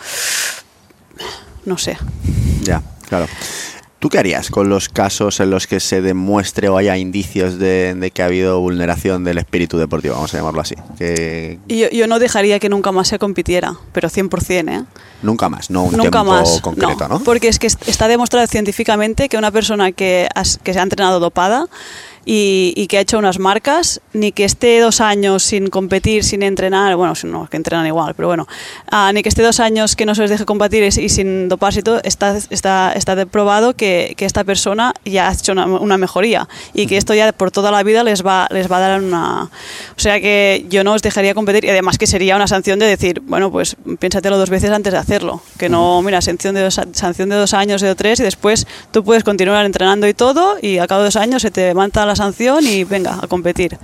[1.64, 1.96] No sé.
[2.62, 3.27] Ya, claro.
[4.00, 7.96] ¿Tú qué harías con los casos en los que se demuestre o haya indicios de,
[7.96, 10.76] de que ha habido vulneración del espíritu deportivo, vamos a llamarlo así?
[10.96, 14.84] Que Yo, yo no dejaría que nunca más se compitiera, pero 100%, ¿eh?
[15.22, 16.61] nunca más, no un nunca tiempo más.
[16.61, 17.18] concreto, ¿no?
[17.24, 20.82] Porque es que est- está demostrado científicamente que una persona que, has- que se ha
[20.84, 21.66] entrenado dopada
[22.31, 26.43] y, y que ha hecho unas marcas, ni que esté dos años sin competir, sin
[26.43, 28.47] entrenar, bueno, no, que entrenan igual, pero bueno,
[28.91, 31.49] ah, ni que esté dos años que no se les deje competir y, y sin
[31.49, 35.64] doparse y todo, está, está, está probado que, que esta persona ya ha hecho una,
[35.64, 38.81] una mejoría y que esto ya por toda la vida les va, les va a
[38.81, 39.45] dar una...
[39.45, 39.49] O
[39.97, 43.23] sea que yo no os dejaría competir y además que sería una sanción de decir,
[43.25, 45.41] bueno, pues piénsatelo dos veces antes de hacerlo.
[45.57, 49.03] Que no, mira, sanción de dos, sanción de dos años o tres y después tú
[49.03, 52.17] puedes continuar entrenando y todo y a cabo de dos años se te levanta la
[52.18, 53.78] sanción y venga, a competir.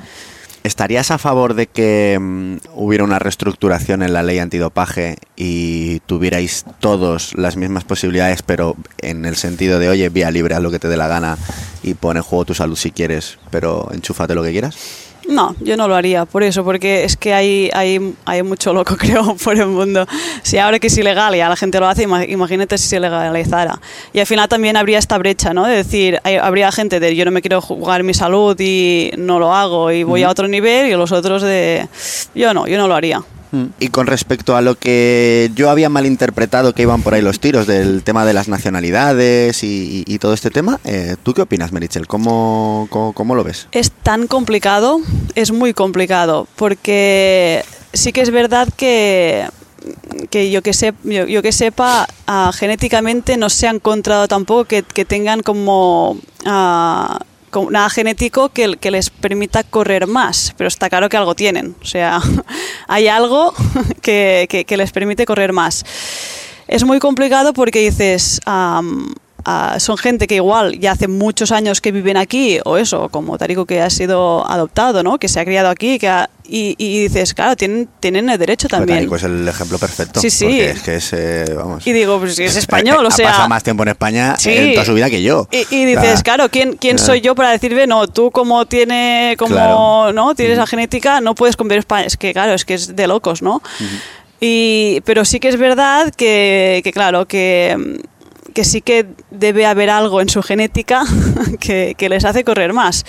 [0.65, 6.65] ¿Estarías a favor de que mm, hubiera una reestructuración en la ley antidopaje y tuvierais
[6.81, 10.79] todos las mismas posibilidades, pero en el sentido de, oye, vía libre, haz lo que
[10.79, 11.37] te dé la gana
[11.83, 15.04] y pon en juego tu salud si quieres, pero enchúfate lo que quieras?
[15.29, 18.97] No, yo no lo haría, por eso, porque es que hay, hay, hay mucho loco,
[18.99, 20.07] creo, por el mundo.
[20.43, 23.01] Si ahora que es ilegal y a la gente lo hace, ima- imagínate si se
[23.01, 23.81] legalizara.
[24.13, 25.65] Y al final también habría esta brecha, ¿no?
[25.67, 29.39] De decir, hay- habría gente de yo no me quiero jugar mi salud y no
[29.39, 31.89] lo hago y voy a otro nivel y los otros de
[32.35, 33.23] yo no, yo no lo haría.
[33.79, 37.67] Y con respecto a lo que yo había malinterpretado que iban por ahí los tiros
[37.67, 42.07] del tema de las nacionalidades y, todo este tema, eh, ¿tú qué opinas, Merichel?
[42.07, 43.69] ¿Cómo, cómo, lo ves?
[43.73, 45.01] Es tan complicado,
[45.35, 47.63] es muy complicado, porque
[47.93, 49.47] sí que es verdad que,
[50.31, 54.83] que yo, que sep- yo, que sepa, ah, genéticamente no se ha encontrado tampoco que,
[55.05, 56.19] tengan como...
[56.47, 57.19] ah,
[57.71, 62.21] nada genético que, les permita correr más, pero está claro que algo tienen, o sea,
[62.89, 63.55] hay algo
[64.03, 65.85] que, les permite correr más.
[66.67, 68.41] Es muy complicado porque dices,
[69.45, 73.37] a- son gente que igual ya hace muchos años que viven aquí, o eso, como
[73.39, 75.19] Tarico que ha sido adoptado, ¿no?
[75.19, 78.69] Que se ha criado aquí, que ha- y, y dices, claro, tienen, tienen el derecho
[78.69, 78.99] también.
[78.99, 80.21] Tarico es el ejemplo perfecto.
[80.21, 80.45] Sí, sí.
[80.45, 81.87] porque es que es, eh, vamos...
[81.87, 83.29] Y digo, pues si es español, o sea...
[83.29, 84.51] Ha pasado más tiempo en España Sí.
[84.53, 85.49] en toda su vida que yo.
[85.51, 89.55] Y, y dices, claro, ¿quién, quién soy yo para decirle, no, tú como tiene, como,
[89.55, 90.13] Claro.
[90.13, 90.35] ¿no?
[90.35, 92.07] Tienes la genética, no puedes comer España.
[92.07, 93.63] Es que, claro, es que es de locos, ¿no?
[94.41, 97.99] y, pero sí que es verdad que, que, claro, que,
[98.55, 101.05] que sí que debe haber algo en su genética
[101.61, 103.05] que, que les hace correr más.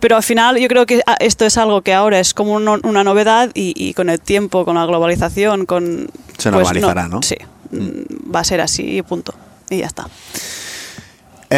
[0.00, 3.04] Pero al final yo creo que ah, esto es algo que ahora es como una
[3.04, 6.08] novedad y, y con el tiempo, con la globalización, con...
[6.38, 7.20] Se pues, normalizará, ¿no?
[7.22, 7.36] Sí,
[7.72, 9.34] mm, va a ser así y punto.
[9.68, 10.06] Y ya está.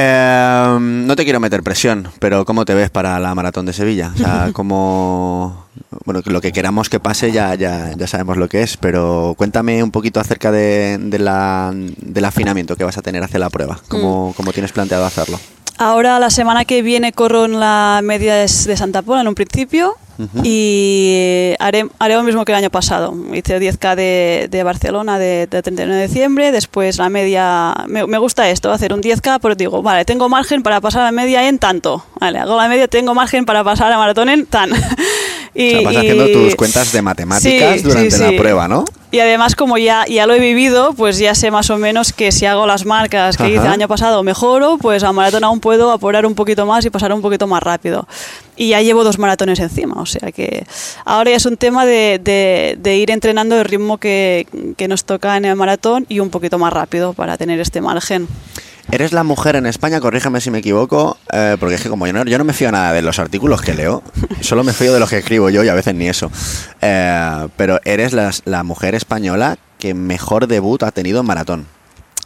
[0.00, 4.12] Eh, no te quiero meter presión, pero ¿cómo te ves para la maratón de Sevilla?
[4.14, 5.66] O sea, como
[6.04, 9.82] bueno, lo que queramos que pase ya, ya, ya sabemos lo que es, pero cuéntame
[9.82, 13.74] un poquito acerca de, de la, del afinamiento que vas a tener hacia la prueba.
[13.74, 13.88] Mm.
[13.88, 15.38] ¿Cómo, cómo tienes planteado hacerlo?
[15.78, 19.34] Ahora la semana que viene corro en la media de, de Santa Pola en un
[19.34, 19.96] principio
[20.42, 23.14] y haré, haré lo mismo que el año pasado.
[23.32, 27.72] Hice 10K de, de Barcelona de, de 31 de diciembre, después la media...
[27.86, 31.12] Me, me gusta esto, hacer un 10K, pero digo, vale, tengo margen para pasar la
[31.12, 32.04] media en tanto.
[32.18, 34.70] Vale, hago la media, tengo margen para pasar la maratón en tan.
[35.54, 38.68] y, O sea, vas y- haciendo tus cuentas de matemáticas Sí, durante sí, la prueba,
[38.68, 38.84] ¿no?
[39.10, 42.30] Y además, como ya, ya lo he vivido, pues ya sé más o menos que
[42.30, 45.92] si hago las marcas que hice el año pasado mejoro, pues a maratón aún puedo
[45.92, 48.06] apurar un poquito más y pasar un poquito más rápido.
[48.54, 50.64] Y ya llevo dos maratones encima, o sea que
[51.06, 55.04] ahora ya es un tema de, de- de ir entrenando el ritmo que, que nos
[55.04, 58.28] toca en el maratón y un poquito más rápido para tener este margen.
[58.90, 62.14] Eres la mujer en España, corrígeme si me equivoco, eh, porque es que como yo
[62.14, 64.02] no, yo no me fío nada de los artículos que leo,
[64.40, 66.30] solo me fío de los que escribo yo y a veces ni eso.
[66.80, 71.66] Eh, pero eres la, la mujer española que mejor debut ha tenido en maratón.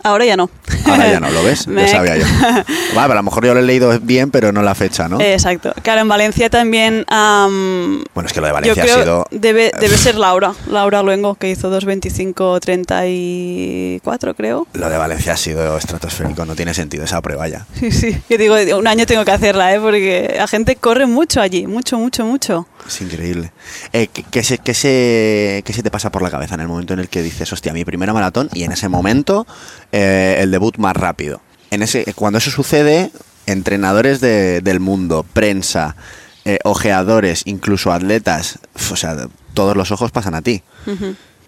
[0.05, 0.51] Ahora ya no.
[0.87, 1.67] Ahora ya no, ¿lo ves?
[1.69, 2.25] Me- Ya sabía yo.
[2.43, 5.21] Vale, pero a lo mejor yo lo he leído bien, pero no la fecha, ¿no?
[5.21, 5.73] Exacto.
[5.83, 7.05] Claro, en Valencia también...
[7.09, 9.27] am, Bueno, es que lo de Yo Valencia creo ha sido...
[9.31, 14.67] debe, debe ser Laura, Laura Luengo, que hizo 2.25.34, creo.
[14.75, 17.67] Lo de Valencia ha sido estratosférico, no tiene sentido esa prueba ya.
[17.79, 18.17] Sí, sí.
[18.29, 19.81] Yo digo, un año tengo que hacerla, ¿eh?
[19.81, 22.67] porque la gente corre mucho allí, mucho, mucho, mucho.
[22.87, 23.53] Es increíble.
[23.92, 26.68] Eh, ¿qué, qué se, qué se- qué se te pasa por la cabeza en el
[26.68, 29.47] momento en el que dices, hostia, mi primera maratón y en ese momento
[29.92, 31.40] eh, el debut más rápido?
[31.71, 33.11] En ese, cuando eso sucede,
[33.47, 35.97] entrenadores de- del mundo, prensa,
[36.45, 38.59] eh, ojeadores, incluso atletas,
[38.90, 40.62] o sea, todos los ojos pasan a ti.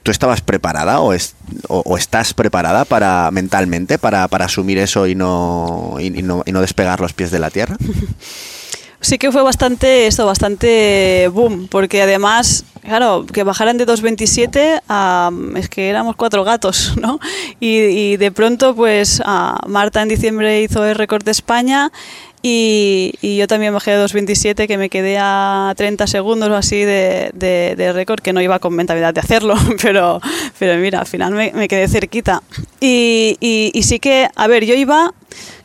[0.03, 1.35] ¿Tú estabas preparada o, es-
[1.69, 6.43] o- o estás preparada para mentalmente para, para asumir eso y no, y, y no,
[6.47, 7.77] y no despegar los pies de la tierra?
[9.05, 15.31] Sí que fue bastante, esto, bastante boom, porque además, claro, que bajaran de 2.27 a,
[15.57, 17.21] es que éramos cuatro gatos, ¿no?
[17.61, 21.93] Y, de pronto, pues, a Marta en diciembre hizo el récord de España
[22.41, 27.93] y, yo también bajé de 2.27, que me quedé a 30 segundos o así de,
[27.95, 30.19] récord, que no iba con mentalidad de hacerlo, pero,
[30.59, 32.43] pero mira, al final me, me quedé cerquita.
[32.81, 35.13] Y, y- y sí que, a ver, yo iba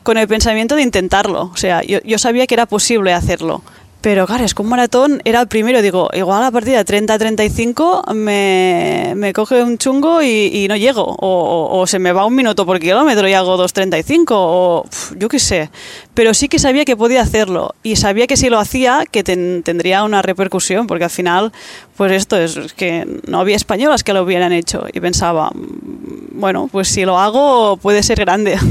[0.10, 1.52] con el pensamiento de intentarlo.
[1.54, 3.62] O sea, yo, sabía que era posible hacerlo.
[4.02, 5.84] Pero claro, es que un maratón era el primero.
[5.84, 11.16] Digo, igual a partir de 30-35 me, me coge un chungo y, y no llego.
[11.20, 14.26] O, se me va un minuto por kilómetro y hago 2.35.
[14.32, 15.70] O yo qué sé.
[16.16, 17.76] Pero sí que sabía que podía hacerlo.
[17.84, 20.88] Y sabía que si lo hacía, que ten- tendría una repercusión.
[20.88, 21.52] Porque al final,
[21.96, 24.88] pues esto es, es que no había españolas que lo hubieran hecho.
[24.92, 28.58] Y pensaba, mm, bueno, pues si lo hago puede ser grande.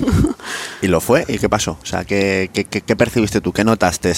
[0.82, 1.78] Y lo fue, ¿y qué pasó?
[1.82, 3.52] O sea, ¿qué, qué, qué- percibiste tú?
[3.52, 4.12] ¿Qué notaste?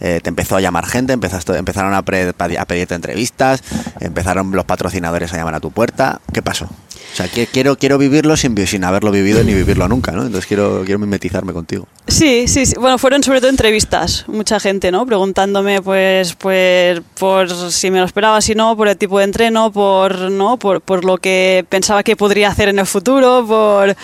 [0.00, 1.12] Eh, ¿Te empezó a llamar gente?
[1.12, 3.62] ¿Empezaste, ¿Empezaron a, pre- a pedirte entrevistas?
[4.00, 6.20] ¿Empezaron los patrocinadores a llamar a tu puerta?
[6.32, 6.64] ¿Qué pasó?
[6.66, 10.22] O sea, que- quiero, quiero vivirlo sin, sin haberlo vivido ni vivirlo nunca, ¿no?
[10.22, 11.86] Entonces quiero, quiero mimetizarme contigo.
[12.08, 12.74] Sí, sí, sí.
[12.78, 15.06] Bueno, fueron sobre todo entrevistas, mucha gente, ¿no?
[15.06, 19.70] Preguntándome, pues, pues, por si me lo esperaba, si no, por el tipo de entreno,
[19.70, 20.56] por, ¿no?
[20.58, 23.94] Por, por lo que pensaba que podría hacer en el futuro, por...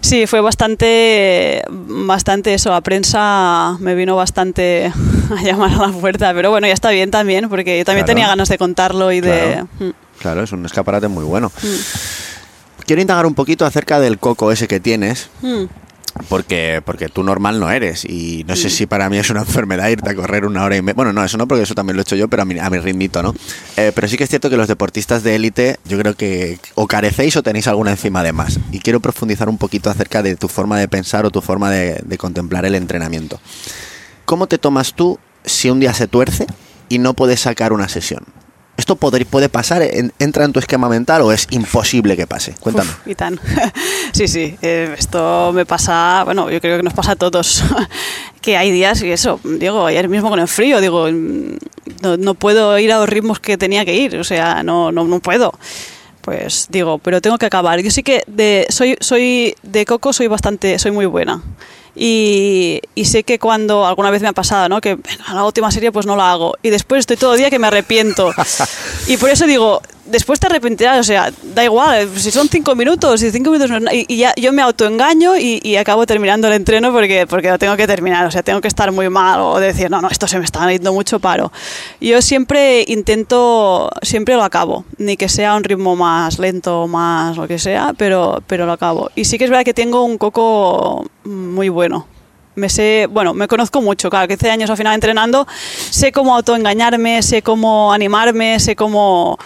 [0.00, 2.70] Sí, fue bastante, bastante eso.
[2.70, 4.92] La prensa me vino bastante
[5.36, 8.14] a llamar a la puerta, pero bueno, ya está bien también, porque yo también Claro.
[8.16, 9.30] tenía ganas de contarlo y de...
[9.52, 9.68] Claro.
[9.80, 9.90] Mm.
[10.20, 11.50] Claro, es un escaparate muy bueno.
[12.86, 15.64] Quiero indagar un poquito acerca del coco ese que tienes, Mm.
[16.28, 18.04] Porque, porque tú normal no eres.
[18.04, 20.82] Y no sé si para mí es una enfermedad irte a correr una hora y
[20.82, 20.94] media.
[20.94, 22.70] Bueno, no, eso no, porque eso también lo he hecho yo, pero a mi, a
[22.70, 23.34] mi ritmito, ¿no?
[23.76, 26.86] Eh, pero sí que es cierto que los deportistas de élite, yo creo que o
[26.86, 28.58] carecéis o tenéis alguna encima de más.
[28.72, 32.00] Y quiero profundizar un poquito acerca de tu forma de pensar o tu forma de,
[32.04, 33.40] de contemplar el entrenamiento.
[34.24, 36.46] ¿Cómo te tomas tú si un día se tuerce
[36.88, 38.24] y no puedes sacar una sesión?
[38.86, 39.82] ¿Esto puede, puede pasar?
[39.82, 42.54] ¿En- ¿Entra en tu esquema mental o es imposible que pase?
[42.60, 42.88] Cuéntame.
[42.88, 43.40] Uf, y tan.
[44.12, 47.64] sí, sí, eh, esto me pasa, bueno, yo creo que nos pasa a todos,
[48.40, 51.56] que hay días y eso, digo, ayer mismo con el frío, digo, mm,
[52.02, 55.02] no, no puedo ir a los ritmos que tenía que ir, o sea, no, no,
[55.02, 55.52] no puedo.
[56.20, 57.80] Pues digo, pero tengo que acabar.
[57.80, 61.42] Yo sí que de, soy, soy de coco, soy bastante, soy muy buena.
[61.96, 64.80] Y, y sé que cuando alguna vez me ha pasado, ¿no?
[64.80, 66.54] Que venga, la última serie pues no la hago.
[66.62, 68.32] Y después estoy todo el día que me arrepiento.
[69.06, 73.22] y por eso digo, después te arrepentirás, o sea, da igual, si son cinco minutos,
[73.22, 76.54] y cinco minutos no y, y ya yo me autoengaño y, y acabo terminando el
[76.54, 79.58] entreno porque, porque lo tengo que terminar, o sea, tengo que estar muy mal o
[79.58, 81.52] decir, no, no, esto se me está yendo mucho paro.
[82.00, 87.48] Yo siempre intento, siempre lo acabo, ni que sea un ritmo más lento, más lo
[87.48, 89.10] que sea, pero, pero lo acabo.
[89.14, 92.06] Y sí que es verdad que tengo un coco muy bueno.
[92.54, 95.46] Me sé, bueno, me conozco mucho, claro, que hace años al final entrenando,
[95.90, 99.38] sé cómo autoengañarme, sé cómo animarme, sé cómo,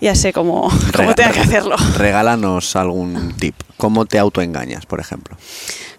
[0.00, 1.76] ya sé cómo, cómo tengo que hacerlo.
[1.96, 3.54] Regálanos algún tip.
[3.76, 5.36] ¿Cómo te autoengañas, por ejemplo?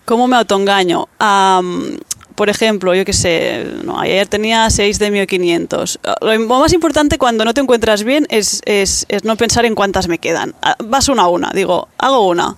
[0.06, 1.08] ¿Cómo me autoengaño?
[1.20, 1.98] Am,
[2.36, 6.00] por ejemplo, yo qué sé, no, ayer tenía 6 de 1500.
[6.04, 9.76] Ah, lo más importante cuando no te encuentras bien es, es- es no pensar en
[9.76, 10.54] cuántas me quedan.
[10.62, 12.56] Ah, Vas una a una, digo, hago una.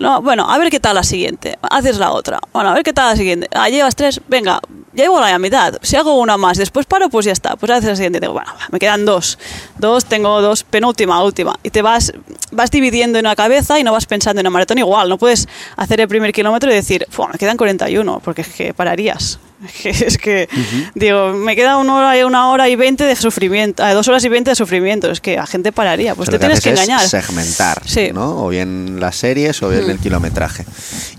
[0.00, 1.58] No, bueno, a ver qué tal la siguiente.
[1.62, 2.38] Haces la otra.
[2.52, 3.48] Bueno, a ver qué tal la siguiente.
[3.52, 4.60] Ah, llevas tres, venga,
[4.98, 5.76] ya llevo la mitad.
[5.80, 7.54] Si hago una más, después paro, pues ya está.
[7.54, 8.18] Pues haces la siguiente.
[8.18, 9.38] Digo, bueno, me quedan dos.
[9.78, 11.54] Dos, tengo dos, penúltima, última.
[11.62, 12.12] Y te vas,
[12.50, 15.08] vas dividiendo en la cabeza y no vas pensando en la maratón igual.
[15.08, 19.38] No puedes hacer el primer kilómetro y decir, "Fua, me quedan 41, porque que pararías.
[19.68, 20.48] Es que, es que,
[20.94, 24.24] digo, me queda una hora y una hora y 20 de sufrimiento, eh, dos horas
[24.24, 25.10] y 20 de sufrimiento.
[25.10, 26.14] Es que la gente pararía.
[26.14, 27.08] Pues O sea, te tienes que haces es engañar.
[27.08, 28.10] segmentar, Sí.
[28.14, 28.44] ¿no?
[28.44, 30.64] O bien las series o bien el kilometraje.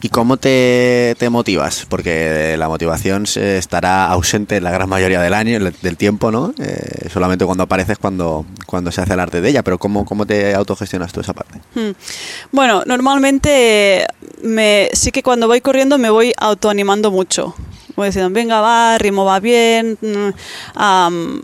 [0.02, 1.86] ¿Y cómo te, te motivas?
[1.90, 6.54] Porque la motivación estará ausente la gran mayoría del año, el- del tiempo, ¿no?
[6.60, 9.64] Eh, solamente cuando apareces cuando, cuando se hace el arte de ella.
[9.64, 11.60] Pero ¿cómo, cómo te autogestionas tú esa parte?
[11.76, 11.92] Hmm.
[12.54, 14.06] Bueno, normalmente
[14.42, 17.54] me, sí que cuando voy corriendo me voy autoanimando mucho.
[18.00, 19.98] Voy diciendo, venga, va, ritmo va bien.
[20.76, 21.42] am,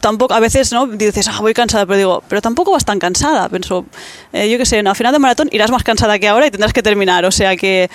[0.00, 0.86] tampoco, a veces, ¿no?
[0.86, 3.50] Dices, ah, voy cansada, pero digo, pero tampoco vas tan cansada.
[3.50, 3.84] Pienso,
[4.32, 6.72] eh, yo qué sé, al final de maratón irás más cansada que ahora y tendrás
[6.72, 7.26] que terminar.
[7.26, 7.90] O sea que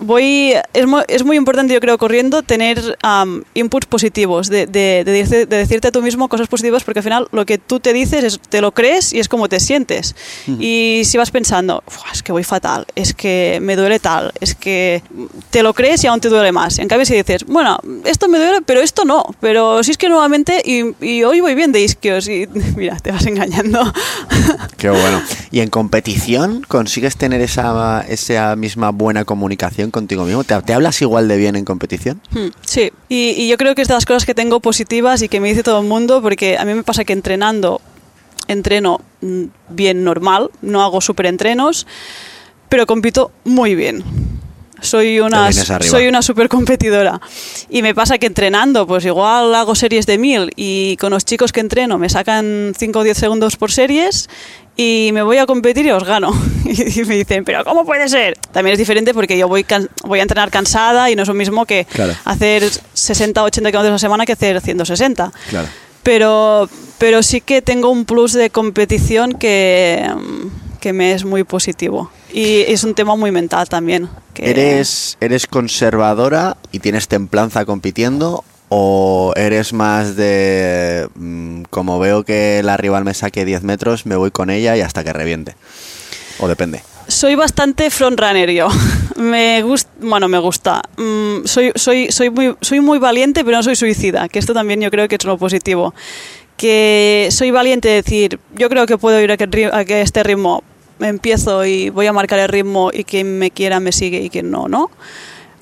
[0.00, 5.02] voy es muy, es muy importante yo creo corriendo tener am, inputs positivos de, de,
[5.04, 7.80] de dice- de decirte a tú mismo cosas positivas porque al final lo que tú
[7.80, 10.14] te dices es, te lo crees y es como te sientes.
[10.58, 14.54] Y si vas pensando "Fua, es que voy fatal es que me duele tal es
[14.54, 15.02] que
[15.50, 18.38] te lo crees y aún te duele más en cambio si dices bueno esto me
[18.38, 21.80] duele pero esto no pero si es que nuevamente y, y hoy voy bien de
[21.82, 23.80] isquios y mira te vas engañando.
[24.76, 25.22] Qué bueno.
[25.50, 30.44] ¿Y en competición consigues tener esa, esa misma buena comunicación contigo mismo?
[30.44, 32.20] ¿Te, te hablas igual de bien en competición?
[32.30, 35.28] Hmm, Sí, y, y yo creo que es de las cosas que tengo positivas y
[35.28, 37.80] que me dice todo el mundo, porque a mí me pasa que entrenando,
[38.48, 41.86] entreno mm, bien normal, no hago superentrenos,
[42.68, 44.02] pero compito muy bien.
[44.80, 45.50] Soy una,
[45.88, 47.18] soy una super competidora.
[47.70, 51.52] Y me pasa que entrenando, pues igual hago series de mil y con los chicos
[51.52, 54.28] que entreno me sacan 5 o 10 segundos por series
[54.76, 56.32] y me voy a competir y os gano.
[56.64, 58.36] Y me dicen, pero ¿cómo puede ser?
[58.50, 59.64] También es diferente porque yo voy,
[60.04, 62.14] voy a entrenar cansada y no es lo mismo que Claro.
[62.24, 65.30] hacer 60 o 80 kilómetros a la semana que hacer 160.
[65.50, 65.68] Claro.
[66.02, 70.04] Pero, pero sí que tengo un plus de competición que,
[70.80, 72.10] que me es muy positivo.
[72.32, 74.08] Y es un tema muy mental también.
[74.32, 78.42] que- ¿Eres, ¿Eres conservadora y tienes templanza compitiendo?
[78.68, 84.16] ¿O eres más de, mm, como veo que la rival me saque 10 metros, me
[84.16, 85.54] voy con ella y hasta que reviente?
[86.38, 86.82] ¿O depende?
[87.06, 88.68] Soy bastante frontrunner yo.
[89.16, 90.82] Me gusta, bueno, me gusta.
[90.96, 94.80] Mm, soy, soy, soy, muy, soy muy valiente, pero no soy suicida, que esto también
[94.80, 95.94] yo creo que es lo positivo.
[96.56, 100.24] Que soy valiente de decir, yo creo que puedo ir a, que, a que este
[100.24, 100.64] ritmo
[100.98, 104.50] empiezo y voy a marcar el ritmo y quien me quiera me sigue y quien
[104.50, 104.90] no, ¿no?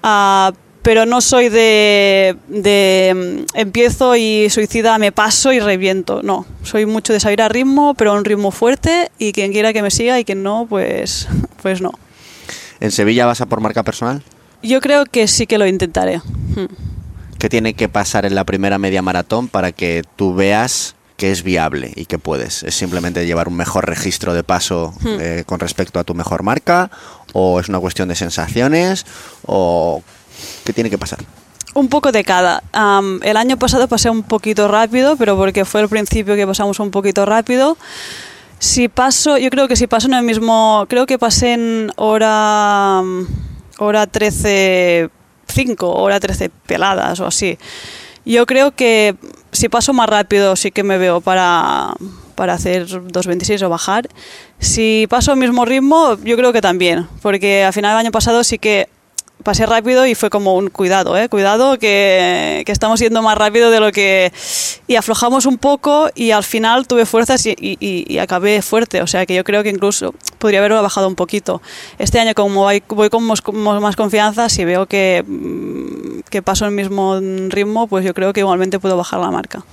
[0.02, 6.22] Ah, pero no soy de, de mm, empiezo y suicida, me paso y reviento.
[6.22, 9.72] No, soy mucho de salir a ritmo, pero a un ritmo fuerte y quien quiera
[9.72, 11.28] que me siga y quien no, pues,
[11.62, 11.92] pues no.
[12.80, 14.22] ¿En Sevilla vas a por marca personal?
[14.62, 16.18] Yo creo que sí que lo intentaré.
[16.18, 16.66] Hmm.
[17.38, 21.42] ¿Qué tiene que pasar en la primera media maratón para que tú veas que es
[21.42, 22.62] viable y que puedes?
[22.62, 25.16] ¿Es simplemente llevar un mejor registro de paso Hmm.
[25.20, 26.90] eh, con respecto a tu mejor marca?
[27.32, 29.06] ¿O es una cuestión de sensaciones?
[29.46, 30.02] ¿O
[30.64, 31.18] qué tiene que pasar?
[31.74, 32.62] Un poco de cada.
[33.22, 36.90] El año pasado pasé un poquito rápido, pero porque fue el principio que pasamos un
[36.90, 37.78] poquito rápido.
[38.58, 43.02] Si paso, yo creo que si paso en el mismo, creo que pasé en hora,
[43.78, 45.08] hora 13,
[45.48, 47.58] 5, hora 13 peladas o así.
[48.24, 49.16] Yo creo que
[49.50, 51.94] si paso más rápido sí que me veo para,
[52.34, 54.08] para hacer 2.26 o bajar.
[54.58, 58.44] Si paso al mismo ritmo, yo creo que también, porque al final del año pasado
[58.44, 58.88] sí que
[59.42, 61.28] pasé rápido y fue como un cuidado, ¿eh?
[61.28, 64.32] cuidado que, que estamos yendo más rápido de lo que...
[64.86, 69.06] Y aflojamos un poco y al final tuve fuerzas y, y- y acabé fuerte, o
[69.06, 71.62] sea que yo creo que incluso podría haberlo bajado un poquito.
[71.98, 72.80] Este año como voy,
[73.10, 77.18] con con más confianza, si veo que, mm, que paso el mismo
[77.48, 79.64] ritmo, pues yo creo que igualmente puedo bajar la marca.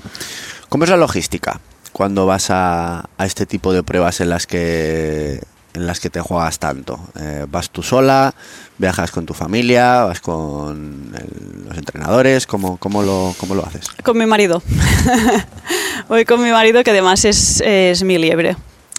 [0.70, 1.59] ¿Cómo es la logística
[1.91, 5.41] cuando vas a, a este tipo de pruebas en las que
[5.74, 6.99] en las que te juegas tanto?
[7.20, 8.34] Eh, ¿Vas tú sola?
[8.78, 10.03] ¿Viajas con tu familia?
[10.05, 12.47] ¿Vas con el- los entrenadores?
[12.47, 13.88] ¿Cómo, cómo, lo, ¿Cómo lo haces?
[14.03, 14.61] Con mi marido.
[16.07, 18.55] Voy con mi marido, que además es, es mi liebre.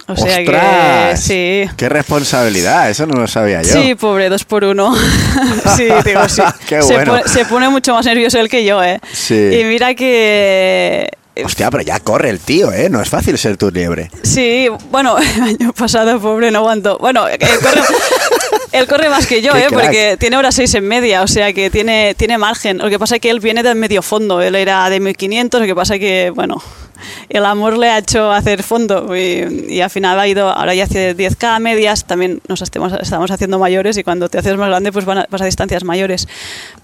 [0.06, 1.20] O sea que ¡Ostras!
[1.20, 1.64] sí.
[1.76, 2.90] ¡Qué responsabilidad!
[2.90, 3.72] Eso no lo sabía yo.
[3.72, 4.92] Sí, pobre, dos por uno.
[5.76, 6.42] sí, digo, sí.
[6.68, 7.12] Qué se, bueno.
[7.12, 8.98] pone, se pone mucho más nervioso él que yo, ¿eh?
[9.12, 9.34] Sí.
[9.60, 11.08] Y mira que...
[11.44, 12.90] Hostia, pero ya corre el tío, ¿eh?
[12.90, 14.10] No es fácil ser tu liebre.
[14.22, 16.98] Sí, bueno, el año pasado, pobre, no aguanto.
[16.98, 17.80] Bueno, él corre,
[18.72, 19.66] él corre más que yo, Qué ¿eh?
[19.68, 19.84] crack.
[19.84, 22.78] Porque tiene horas seis en media, o sea que tiene, tiene margen.
[22.78, 25.66] Lo que pasa es que él viene del medio fondo, él era de 1500, lo
[25.66, 26.62] que pasa es que, bueno,
[27.28, 30.84] el amor le ha hecho hacer fondo y, y al final ha ido, ahora ya
[30.84, 34.92] hace 10K medias, también nos estamos, estamos haciendo mayores y cuando te haces más grande
[34.92, 36.26] pues van a- vas a distancias mayores.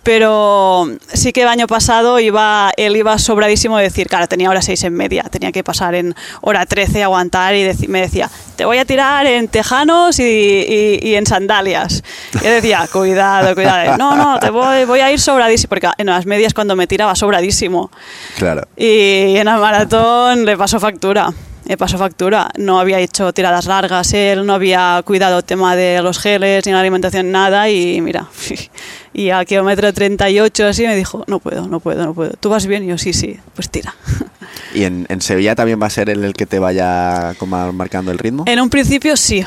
[0.02, 4.62] Pero sí que el año pasado iba, él iba sobradísimo de decir, claro, tenía hora
[4.62, 8.64] 6 en media, tenía que pasar en hora 13, aguantar y deci- me decía, te
[8.64, 12.04] voy a tirar en tejanos y, y- y en sandalias.
[12.40, 13.96] Y yo decía, cuidado, cuidado.
[13.96, 17.16] No, no, te voy, voy a ir sobradísimo, porque en las medias cuando me tiraba
[17.16, 17.90] sobradísimo.
[18.38, 18.62] Claro.
[18.76, 20.05] Y en el maratón
[20.36, 21.32] le pasó factura.
[21.66, 22.50] Le pasó factura.
[22.56, 26.72] No había hecho tiradas largas él, no había cuidado el tema de los geles ni
[26.72, 27.68] la alimentación, nada.
[27.68, 28.28] Y mira,
[29.12, 32.30] y al kilómetro 38 así me dijo, no puedo, no puedo, no puedo.
[32.38, 32.84] ¿Tú vas bien?
[32.84, 33.94] Y yo, sí, sí, pues tira.
[34.74, 38.12] ¿Y en, en Sevilla también va a ser él el que te vaya como marcando
[38.12, 38.44] el ritmo?
[38.46, 39.44] En un principio sí,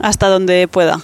[0.00, 1.00] hasta donde pueda.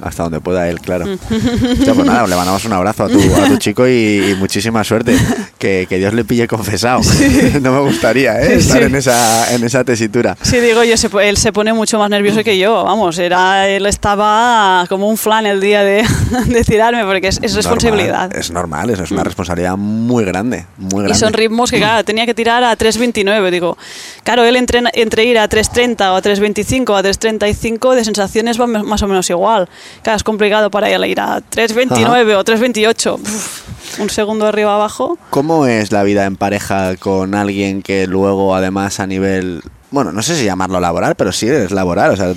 [0.00, 1.04] Hasta donde pueda él, claro.
[1.06, 4.82] Hostia, pues nada, le mandamos un abrazo a tu, a tu chico y, y muchísima
[4.84, 5.16] suerte.
[5.58, 7.00] Que, que Dios le pille confesado.
[7.62, 8.54] No me gustaría ¿eh?
[8.56, 8.84] estar Sí.
[8.84, 10.36] en, esa, en esa tesitura.
[10.42, 13.86] Sí, digo yo, se él se pone mucho más nervioso que yo, vamos, era, él
[13.86, 16.04] estaba como un flan el día de,
[16.46, 18.28] de tirarme, porque es, es responsabilidad.
[18.30, 21.14] Normal, es normal, eso es una responsabilidad muy grande, muy Y grande.
[21.14, 23.50] son ritmos que, claro, tenía que tirar a 3.29.
[23.50, 23.76] Digo,
[24.24, 28.60] claro, él entre, entre ir a 3.30 o a 3.25 o a 3.35 de sensaciones
[28.60, 29.68] va más o menos igual.
[30.02, 33.14] Claro, es complicado para él ir a 3.29 o 3.28.
[33.14, 35.18] Uf, Un segundo arriba abajo.
[35.30, 39.62] ¿Cómo es la vida en pareja con alguien que luego, además, a nivel.
[39.90, 42.12] Bueno, no sé si llamarlo laboral, pero sí es laboral.
[42.12, 42.32] O sea,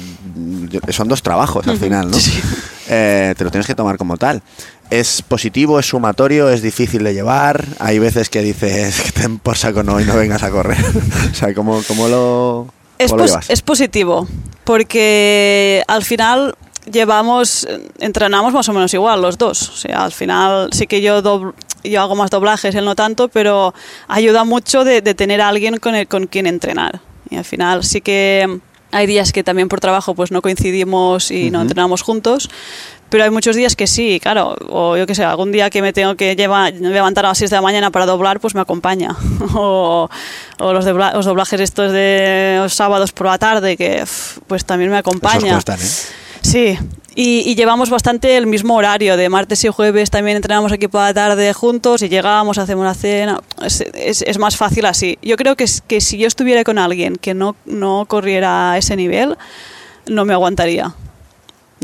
[0.90, 2.18] son dos trabajos al final, ¿no?
[2.88, 4.44] Eh, te lo tienes que tomar como tal.
[4.92, 7.66] ¿Es positivo, es sumatorio, es difícil de llevar?
[7.80, 10.78] Hay veces que dices que ten por saco no y no vengas a correr.
[11.32, 12.68] o sea, ¿cómo, cómo lo,
[13.00, 13.50] Es, lo llevas?
[13.50, 14.28] es positivo,
[14.64, 16.56] porque al final
[16.92, 17.68] llevamos,
[18.00, 19.70] entrenamos más o menos igual los dos.
[19.70, 23.28] O sea, al final sí que yo, dobl- yo hago más doblajes, él no tanto,
[23.28, 23.74] pero
[24.08, 27.00] ayuda mucho de, de tener a alguien con, el, con quien entrenar.
[27.30, 28.60] Y al final sí que
[28.92, 31.64] hay días que también por trabajo pues no coincidimos y no Ujú.
[31.64, 32.50] entrenamos juntos.
[33.10, 34.56] Pero hay muchos días que sí, claro.
[34.68, 37.52] O yo qué sé, algún día que me tengo que lleva- levantar a las 6
[37.52, 39.16] de la mañana para doblar, pues me acompaña.
[39.56, 40.10] o
[40.60, 44.04] o los, dobla- los doblajes estos de los sábados por la tarde, que
[44.48, 45.54] pues también me Esos acompaña.
[45.54, 45.86] cuestan, ¿eh?
[46.46, 46.78] Sí,
[47.16, 51.02] y, y llevamos bastante el mismo horario, de martes y jueves también entrenamos aquí por
[51.02, 55.18] la tarde juntos y llegamos, hacemos la cena, es, es- más fácil así.
[55.24, 58.96] Yo creo que, que si yo estuviera con alguien que no, no corriera a ese
[58.96, 59.38] nivel,
[60.06, 60.94] no me aguantaría.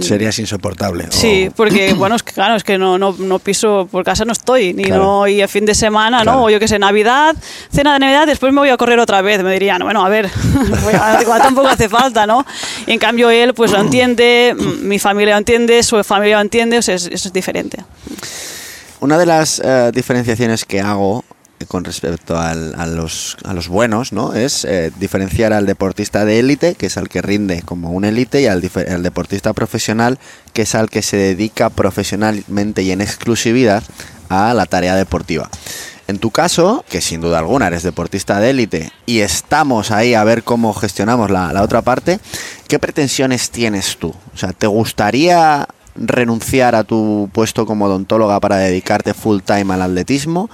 [0.02, 1.06] Serías insoportable.
[1.06, 4.26] o- Sí, porque bueno, es que claro, es que no, no, no piso por casa
[4.26, 5.04] no estoy, ni Claro.
[5.04, 6.40] no, y a fin de semana, Claro.
[6.40, 6.46] ¿no?
[6.46, 7.36] O yo que sé, Navidad,
[7.74, 9.42] cena de Navidad, después me voy a correr otra vez.
[9.44, 10.30] Me dirían, bueno, a ver,
[11.22, 12.46] igual tampoco hace falta, ¿no?
[12.88, 16.78] Y en cambio él pues lo entiende, mi familia lo entiende, su familia lo entiende,
[16.78, 17.78] o sea, es, es diferente.
[19.00, 21.24] Una de las eh, diferenciaciones que hago
[21.68, 24.34] con respecto a, los, a los buenos, ¿no?
[24.34, 28.42] Es eh, diferenciar al deportista de élite, que es al que rinde como un élite,
[28.42, 30.20] y al deportista profesional,
[30.54, 33.84] que es al que se dedica profesionalmente y en exclusividad
[34.30, 35.50] a la tarea deportiva.
[36.08, 40.24] En tu caso, que sin duda alguna eres deportista de élite y estamos ahí a
[40.26, 42.20] ver cómo gestionamos la, la otra parte,
[42.68, 44.14] ¿qué pretensiones tienes tú?
[44.34, 49.84] O sea, ¿te gustaría renunciar a tu puesto como odontóloga para dedicarte full time al
[49.84, 50.50] atletismo?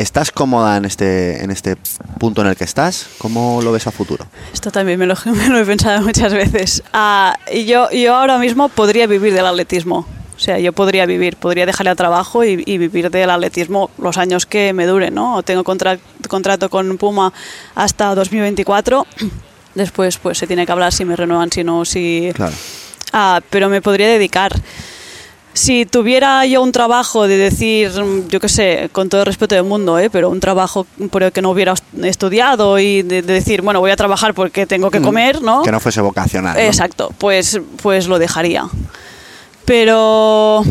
[0.00, 1.76] ¿Estás cómoda en este, en este
[2.18, 3.06] punto en el que estás?
[3.18, 4.26] ¿Cómo lo ves a futuro?
[4.52, 6.82] Esto también me lo, me lo he pensado muchas veces.
[7.52, 10.06] Y yo, yo ahora mismo podría vivir del atletismo.
[10.36, 14.16] O sea, yo podría vivir, podría dejar el trabajo y, y vivir del atletismo los
[14.16, 15.42] años que me dure, ¿no?
[15.42, 15.98] Tengo contra-
[16.28, 17.32] contrato con Puma
[17.74, 19.06] hasta 2024.
[19.74, 22.30] Después, pues se tiene que hablar si me renuevan, si no, si...
[22.34, 22.54] Claro.
[23.12, 24.52] Ah, pero me podría dedicar.
[25.52, 29.54] Si tuviera yo un trabajo de decir, mm, yo qué sé, con todo el respeto
[29.54, 30.08] del mundo, ¿eh?
[30.10, 33.90] pero un trabajo por el que no hubiera estudiado y de, de decir, bueno, voy
[33.90, 35.62] a trabajar porque tengo que comer, ¿no?
[35.62, 36.54] Que no fuese vocacional.
[36.54, 36.60] ¿no?
[36.60, 38.68] Exacto, pues, pues lo dejaría.
[39.64, 40.64] Pero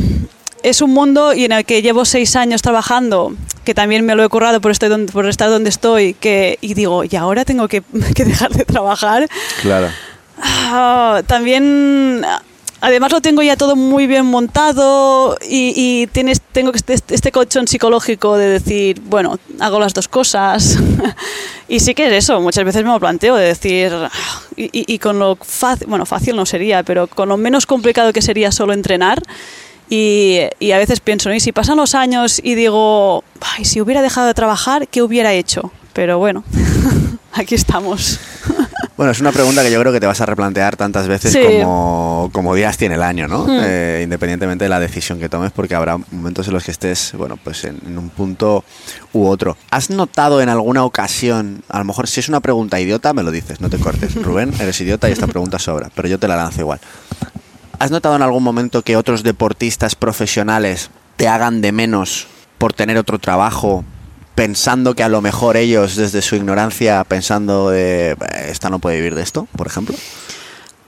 [0.63, 4.23] es un mundo y en el que llevo seis años trabajando, que también me lo
[4.23, 7.67] he currado por, estoy donde, por estar donde estoy, que, y digo, y ahora tengo
[7.67, 7.81] que,
[8.15, 9.27] que dejar de trabajar.
[9.61, 9.89] Claro.
[10.41, 12.25] Ah, también,
[12.81, 18.37] además lo tengo ya todo muy bien montado y, tienes, tengo este, este colchón psicológico
[18.37, 20.77] de decir, bueno, hago las dos cosas.
[21.67, 24.09] y sí que es eso, muchas veces me lo planteo, de decir, ah,
[24.55, 28.51] y, con lo fácil, bueno, fácil no sería, pero con lo menos complicado que sería
[28.51, 29.21] solo entrenar.
[29.89, 34.27] Y, a veces pienso, y si pasan los años y digo, ay, si hubiera dejado
[34.27, 35.71] de trabajar, ¿qué hubiera hecho?
[35.93, 36.43] Pero bueno,
[37.33, 38.19] aquí estamos.
[38.99, 41.39] Bueno, es una pregunta que yo creo que te vas a replantear tantas veces Sí.
[41.41, 43.47] como, como días tiene el año, ¿no?
[43.49, 47.39] Eh, independientemente de la decisión que tomes, porque habrá momentos en los que estés, bueno,
[47.41, 48.65] pues en, en un punto
[49.13, 49.55] u otro.
[49.71, 53.31] ¿Has notado en alguna ocasión, a lo mejor si es una pregunta idiota, me lo
[53.31, 54.15] dices, no te cortes.
[54.21, 56.81] Rubén, eres idiota y esta pregunta sobra, pero yo te la lanzo igual.
[57.79, 62.27] ¿Has notado en algún momento que otros deportistas profesionales te hagan de menos
[62.57, 63.85] por tener otro trabajo,
[64.39, 68.15] pensando que a lo mejor ellos desde su ignorancia, pensando de, "Eh,
[68.49, 69.93] esta no puede vivir de esto, por ejemplo?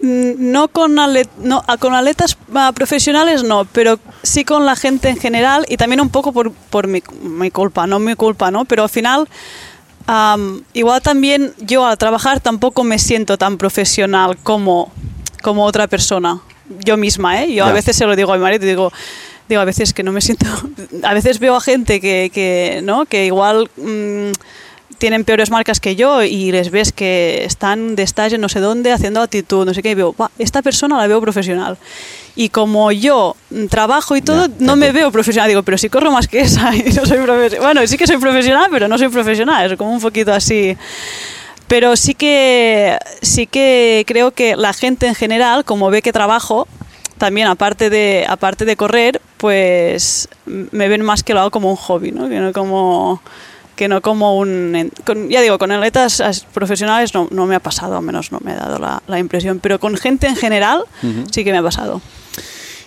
[0.02, 4.78] Mm, No con, ale- no, a- con atletas ah, profesionales no, pero sí con la
[4.78, 8.52] gente en general y también un poco por, por mi, mi culpa, no mi culpa,
[8.52, 8.64] ¿no?
[8.64, 9.28] Pero al final,
[10.08, 14.94] am, igual también yo al trabajar tampoco me siento tan profesional como,
[15.42, 16.40] como otra persona,
[16.86, 17.54] yo misma, ¿eh?
[17.54, 17.74] Yo a Ya.
[17.74, 18.94] veces se lo digo a mi marido, digo,
[19.54, 20.46] digo a veces que no me siento,
[21.04, 23.06] a veces veo a gente que, que ¿no?
[23.06, 23.70] Que igual...
[23.78, 24.32] mm,
[25.02, 28.60] tienen peores marcas que yo y les ves que están de stage en no sé
[28.60, 31.76] dónde haciendo actitud, no sé qué, y veo, "Buah, esta persona la veo profesional.
[32.36, 35.50] Y como yo mm, trabajo y todo, no me veo profesional.
[35.50, 37.66] Digo, pero si corro más que esa y no soy profesional.
[37.66, 39.72] Bueno, sí que soy profesional, pero no soy profesional.
[39.72, 40.78] Es como un poquito así.
[41.68, 46.68] Pero sí que, sí que creo que la gente en general, como ve que trabajo,
[47.22, 51.76] también aparte de, aparte de correr, pues me ven más que lo hago como un
[51.78, 52.28] hobby, ¿no?
[52.28, 53.22] Que no como
[53.76, 54.92] que no como un...
[55.06, 58.40] con- ya digo, con atletas as- profesionales no, no me ha pasado, al menos no
[58.44, 60.84] me ha dado la, la impresión, pero con gente en general
[61.32, 62.02] sí que me ha pasado.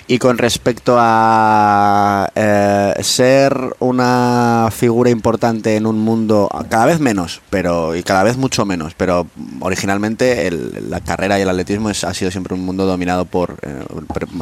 [0.07, 7.40] Y con respecto a eh, ser una figura importante en un mundo, cada vez menos,
[7.48, 9.26] pero y cada vez mucho menos, pero
[9.61, 13.82] originalmente el- la carrera y el atletismo ha sido siempre un mundo dominado por, eh,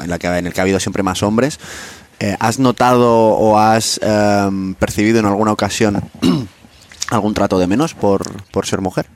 [0.03, 1.61] en, la que, en el que ha habido siempre más hombres.
[2.19, 4.01] Eh, ¿Has notado o has
[4.81, 6.03] percibido en alguna ocasión
[7.13, 9.07] algún trato de menos por, por ser mujer?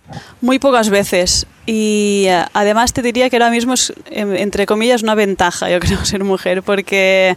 [0.41, 1.47] Muy pocas veces.
[1.67, 5.81] Y eh, además te diría que ahora mismo es, em, entre comillas, una ventaja, yo
[5.81, 7.37] creo, ser mujer, porque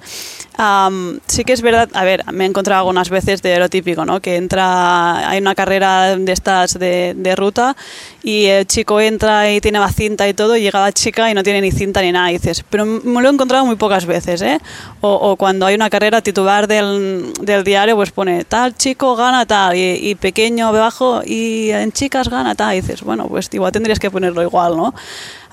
[1.27, 4.19] sí que es verdad, a ver, me he encontrado algunas veces de lo típico, ¿no?
[4.21, 7.75] Que entra, hay una carrera de estas de, de ruta
[8.23, 11.33] y el chico entra y tiene la cinta y todo, y llega la chica y
[11.33, 14.05] no tiene ni cinta ni nada, y dices, pero me lo he encontrado muy pocas
[14.05, 14.59] veces, ¿eh?
[15.01, 19.75] O, cuando hay una carrera titular del, del diario, pues pone, tal chico gana tal,
[19.75, 24.11] y, pequeño abajo, y en chicas gana tal, y dices, bueno, pues igual tendrías que
[24.11, 24.93] ponerlo igual, ¿no?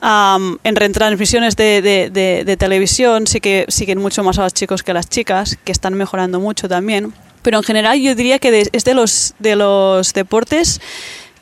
[0.00, 4.52] Am, en retransmisiones de, de- de- de televisión sí que siguen mucho más a los
[4.54, 7.12] chicos que a las chicas, que están mejorando mucho también.
[7.42, 10.80] Pero en general yo diría que es de los, de los deportes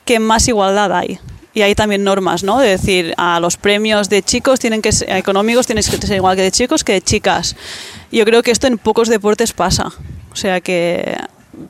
[0.04, 1.18] que más igualdad hay.
[1.54, 2.58] Y hay también normas, ¿no?
[2.58, 6.36] De decir, a los premios de chicos tienen que ser, económicos tienen que ser igual
[6.36, 7.54] que de chicos que de chicas.
[8.10, 9.92] Yo creo que esto en pocos deportes pasa.
[10.32, 11.16] O sea que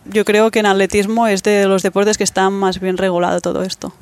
[0.06, 3.62] yo creo que en atletismo es de los deportes que está más bien regulado todo
[3.62, 3.92] esto.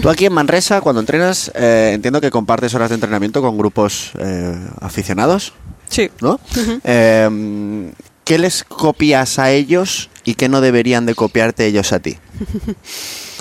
[0.00, 4.12] Tú aquí en Manresa, cuando entrenas, eh, entiendo que compartes horas de entrenamiento con grupos
[4.18, 5.52] eh, aficionados,
[5.88, 6.10] Sí.
[6.20, 6.40] ¿no?
[6.84, 7.92] Eh,
[8.24, 12.16] ¿Qué les copias a ellos y qué no deberían de copiarte ellos a ti?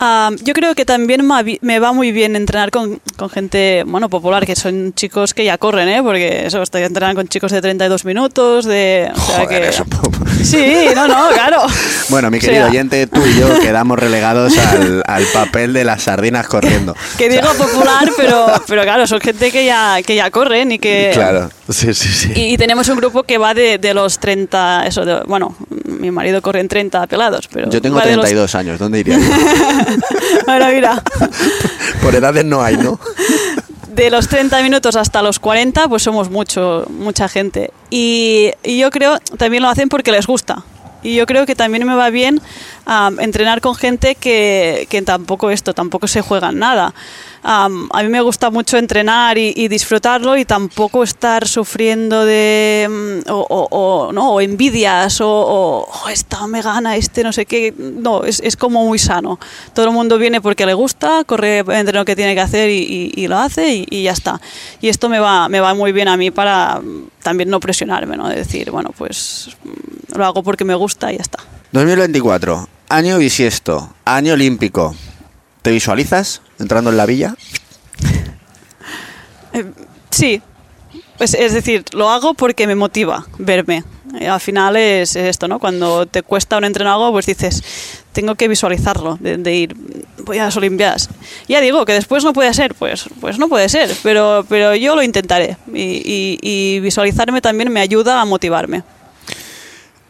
[0.00, 1.22] Ah, yo creo que también
[1.60, 5.56] me va muy bien entrenar con, con gente bueno popular, que son chicos que ya
[5.58, 6.02] corren, ¿eh?
[6.02, 9.10] porque eso, estoy entrenando con chicos de 32 minutos, de...
[9.14, 9.84] o sea Joder, que- eso,
[10.42, 11.62] Sí, no, no, claro.
[12.10, 15.84] Bueno, mi O sea, querido oyente, tú y yo quedamos relegados al, al papel de
[15.84, 16.94] las sardinas corriendo.
[17.18, 21.12] Que digo popular, pero, pero claro, son gente que ya, que ya corren y que...
[21.14, 22.32] Claro, sí, sí, sí.
[22.34, 25.56] Y, y tenemos un grupo que va de, de los 30, eso, de- bueno,
[26.04, 27.70] mi marido corre en 30 pelados, pero...
[27.70, 29.18] Yo tengo va de los- 32 años, ¿dónde iría?
[30.46, 31.02] Bueno, mira,
[32.02, 32.98] Por edades no hay, ¿no?
[33.94, 37.70] de los 30 minutos hasta los 40, pues somos mucho, mucha gente.
[37.90, 40.64] Y, y yo creo también lo hacen porque les gusta.
[41.04, 42.40] Y yo creo que también me va bien
[42.86, 46.94] um, entrenar con gente que, que tampoco esto, tampoco se juegan nada.
[47.44, 52.86] Um, a mí me gusta mucho entrenar y, y disfrutarlo y tampoco estar sufriendo de
[53.26, 54.32] mm, o, o- o, ¿no?
[54.32, 57.74] o envidias o, o "Oh, esta me gana, este no sé qué.
[57.76, 59.38] No, es, es como muy sano.
[59.74, 62.78] Todo el mundo viene porque le gusta, corre entre lo que tiene que hacer y,
[62.78, 64.40] y- y lo hace y, y ya está.
[64.80, 68.16] Y esto me va, me va muy bien a mí para mm, también no presionarme,
[68.16, 68.26] ¿no?
[68.26, 71.40] De decir, bueno, pues mm, lo hago porque me gusta y ya está.
[71.72, 74.94] 2024, año bisiesto, año olímpico.
[75.62, 77.34] ¿Te visualizas entrando en la villa?
[80.10, 80.40] Sí,
[81.18, 83.82] pues, es decir, lo hago porque me motiva verme.
[84.20, 85.58] Eh, al final es, es esto, ¿no?
[85.58, 87.64] Cuando te cuesta un entreno algo, pues dices,
[88.12, 89.74] tengo que visualizarlo, de, ir,
[90.22, 91.08] voy a las Olimpiadas.
[91.48, 94.94] Ya digo que después no puede ser, pues, pues no puede ser, pero, pero yo
[94.94, 95.56] lo intentaré.
[95.72, 98.84] Y visualizarme también me ayuda a motivarme.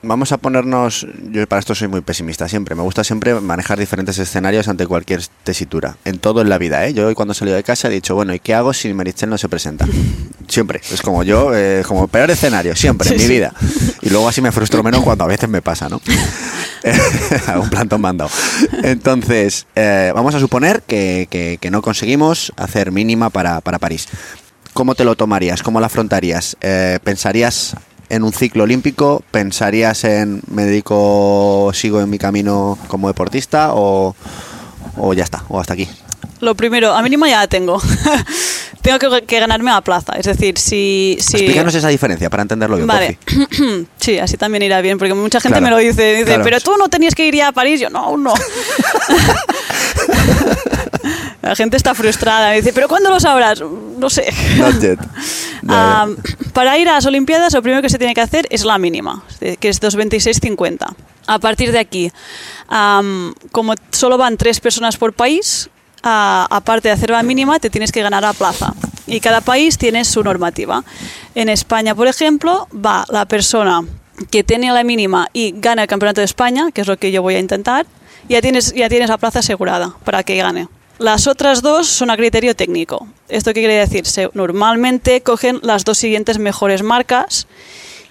[0.07, 4.19] Vamos a ponernos, yo para esto soy muy pesimista siempre, me gusta siempre manejar diferentes
[4.19, 6.93] escenarios ante cualquier tesitura, en todo en la vida, ¿eh?
[6.95, 9.31] Yo hoy cuando he salido de casa he dicho, bueno, ¿y qué hago si Meritxell
[9.31, 9.87] no se presenta?
[10.49, 13.29] Siempre, es como yo, eh, como peor escenario, siempre en mi sí.
[13.29, 13.55] vida.
[14.03, 16.01] Y luego así me frustro menos cuando a veces me pasa, ¿no?
[17.61, 18.31] un plantón mandado.
[18.83, 24.07] Entonces, eh, vamos a suponer que, que- que no conseguimos hacer mínima para, para París.
[24.75, 25.63] ¿Cómo te lo tomarías?
[25.63, 26.57] ¿Cómo lo afrontarías?
[26.61, 27.75] Eh, ¿Pensarías
[28.15, 29.23] en un ciclo olímpico?
[29.31, 34.15] ¿Pensarías en me dedico, sigo en mi camino como deportista o,
[34.97, 35.89] o ya está, o hasta aquí?
[36.41, 37.81] Lo primero, a mínima ya la tengo.
[38.83, 40.13] tengo que, que ganarme la plaza.
[40.13, 41.17] Es decir, si...
[41.19, 43.19] si Explícanos esa diferencia para entenderlo bien, Vale,
[43.99, 46.45] sí, así también irá bien, porque mucha gente Claro, me lo dice, dice, claro.
[46.45, 48.35] pero tú no tenías que ir ya a París, yo no, aún no.
[51.45, 53.61] La gente está frustrada, me dice, pero ¿cuándo lo sabrás?
[53.61, 54.33] No sé.
[54.59, 54.99] Not yet.
[55.67, 56.17] Ya, Am,
[56.53, 59.25] para ir a las Olimpiadas, lo primero que se tiene que hacer es la mínima,
[59.61, 60.95] que es 226.50.
[61.27, 62.13] A partir de aquí,
[62.69, 65.71] am, como solo van tres personas por país,
[66.03, 68.75] a- aparte de hacer la mínima, te tienes que ganar a plaza.
[69.07, 70.85] Y cada país tiene su normativa.
[71.35, 73.83] En España, por ejemplo, va la persona
[74.31, 77.23] que tiene la mínima y gana el campeonato de España, que es lo que yo
[77.23, 77.87] voy a intentar,
[78.29, 80.69] ya tienes, ya tienes la plaza asegurada para que gane.
[80.99, 83.07] Las otras dos son a criterio técnico.
[83.29, 84.07] ¿Esto qué quiere decir?
[84.07, 87.49] Se- normalmente cogen las dos siguientes mejores marcas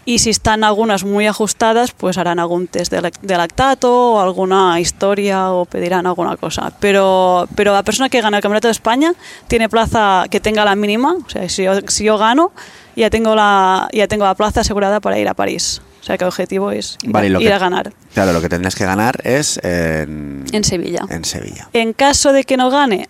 [0.06, 4.20] y si están algunas muy ajustadas, pues harán algún test de, lac- de lactato o
[4.20, 6.74] alguna historia o pedirán alguna cosa.
[6.82, 9.14] Pero, pero la persona que gana el Campeonato de España
[9.48, 11.14] tiene plaza que tenga la mínima.
[11.26, 12.52] O sea, si yo, si yo gano,
[12.98, 15.82] ya tengo, la, ya tengo la plaza asegurada para ir a París.
[16.04, 18.34] O sea, que el objetivo es ir, Vale, a, lo ir que- a ganar Claro,
[18.34, 21.06] lo que tendrías que ganar es en, en Sevilla.
[21.10, 21.70] en Sevilla.
[21.74, 23.08] En caso de que no gane,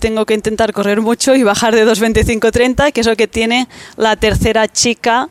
[0.00, 4.16] tengo que intentar correr mucho y bajar de 2.25.30, que es lo que tiene la
[4.16, 5.28] tercera chica.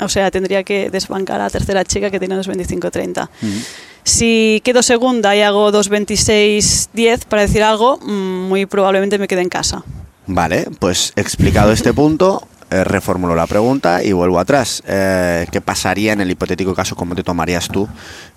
[0.00, 3.28] O sea, tendría que desbancar a la tercera chica que tiene 2.25.30.
[4.04, 9.48] Si quedo segunda y hago 2.26.10, para decir algo, mm, muy probablemente me quede en
[9.48, 9.84] casa.
[10.26, 14.82] Vale, pues explicado este punto, eh, reformulo la pregunta y vuelvo atrás.
[14.86, 16.96] Eh, ¿Qué pasaría en el hipotético caso?
[16.96, 17.88] ¿Cómo te tomarías tú?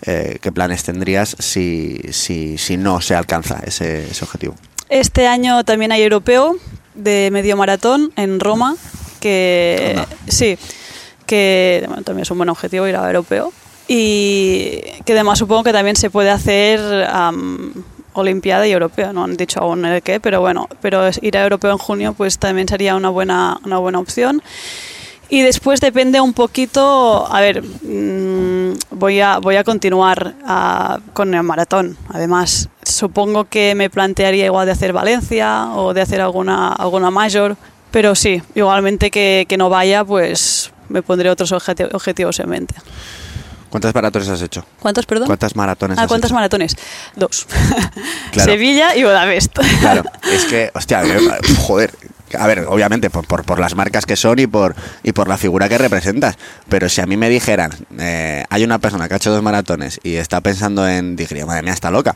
[0.04, 4.56] Eh, ¿Qué planes tendrías si, si, si no se alcanza ese, ese objetivo?
[4.90, 6.56] Este año también hay europeo
[6.94, 8.76] de medio maratón en Roma,
[9.20, 10.08] que Anda.
[10.28, 10.58] sí,
[11.26, 13.52] que bueno, también es un buen objetivo ir a europeo
[13.88, 16.80] y que además supongo que también se puede hacer
[18.20, 21.72] Olimpiada y Europeo, no han dicho aún el qué, pero bueno, pero ir a Europeo
[21.72, 24.42] en junio pues también sería una buena, una buena opción.
[25.32, 31.32] Y después depende un poquito, a ver, mm, voy, a, voy a continuar ah, con
[31.36, 31.98] el maratón.
[32.10, 37.58] Además, supongo que me plantearía igual de hacer Valencia o de hacer alguna, alguna mayor,
[37.92, 42.74] pero sí, igualmente que, que no vaya, pues me pondré otros objeti- objetivos en mente.
[43.70, 44.66] ¿Cuántas maratones has hecho?
[44.80, 45.28] ¿Cuántos, perdón?
[45.28, 46.36] ¿Cuántas maratones Ah, has ¿cuántas hecho?
[46.36, 46.76] maratones?
[47.16, 47.48] Dos.
[48.32, 48.52] Claro.
[48.52, 49.58] Sevilla y Budapest.
[49.80, 51.20] Claro, es que, hostia, eh,
[51.60, 51.92] joder.
[52.38, 55.38] A ver, obviamente por, por, por las marcas que son y por, y por la
[55.38, 56.38] figura que representas.
[56.70, 60.00] Pero si a mí me dijeran, eh, hay una persona que ha hecho dos maratones
[60.04, 62.16] y está pensando en, diría, madre mía, está loca.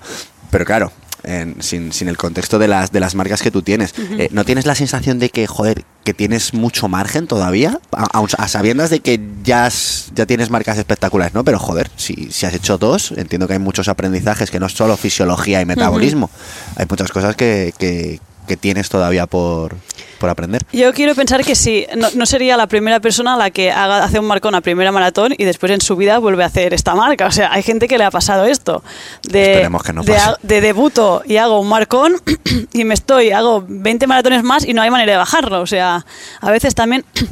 [0.51, 0.91] Pero claro,
[1.23, 4.43] en- sin, sin el contexto de las, de las marcas que tú tienes, eh, ¿no
[4.45, 7.79] tienes la sensación de que, joder, que tienes mucho margen todavía?
[7.91, 11.43] A, sabiendas de que ya, has- ya tienes marcas espectaculares, ¿no?
[11.43, 14.73] Pero joder, si, si has hecho dos, entiendo que hay muchos aprendizajes, que no es
[14.73, 16.29] solo fisiología y metabolismo.
[16.75, 19.75] Hay muchas cosas que, que, que tienes todavía por,
[20.19, 20.61] por aprender.
[20.71, 24.03] Yo quiero pensar que sí, no, no sería la primera persona a la que haga,
[24.03, 26.95] hace un marcón a primera maratón y después en su vida vuelve a hacer esta
[26.95, 27.27] marca.
[27.27, 28.83] O sea, hay gente que le ha pasado esto.
[29.23, 32.15] De, Esperemos que no de, de debuto y hago un marcón
[32.73, 35.61] y me estoy, hago 20 maratones más y no hay manera de bajarlo.
[35.61, 36.05] O sea,
[36.41, 37.05] a veces también...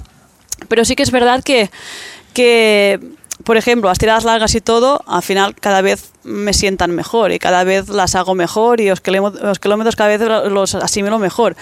[0.68, 1.72] Pero sí que es verdad que,
[2.34, 3.00] que,
[3.44, 7.40] por ejemplo, las tiradas largas y todo, al final cada vez me sientan mejor y
[7.40, 10.22] cada vez las hago mejor y los, kilómetros- cada vez
[10.52, 11.56] los asimilo mejor.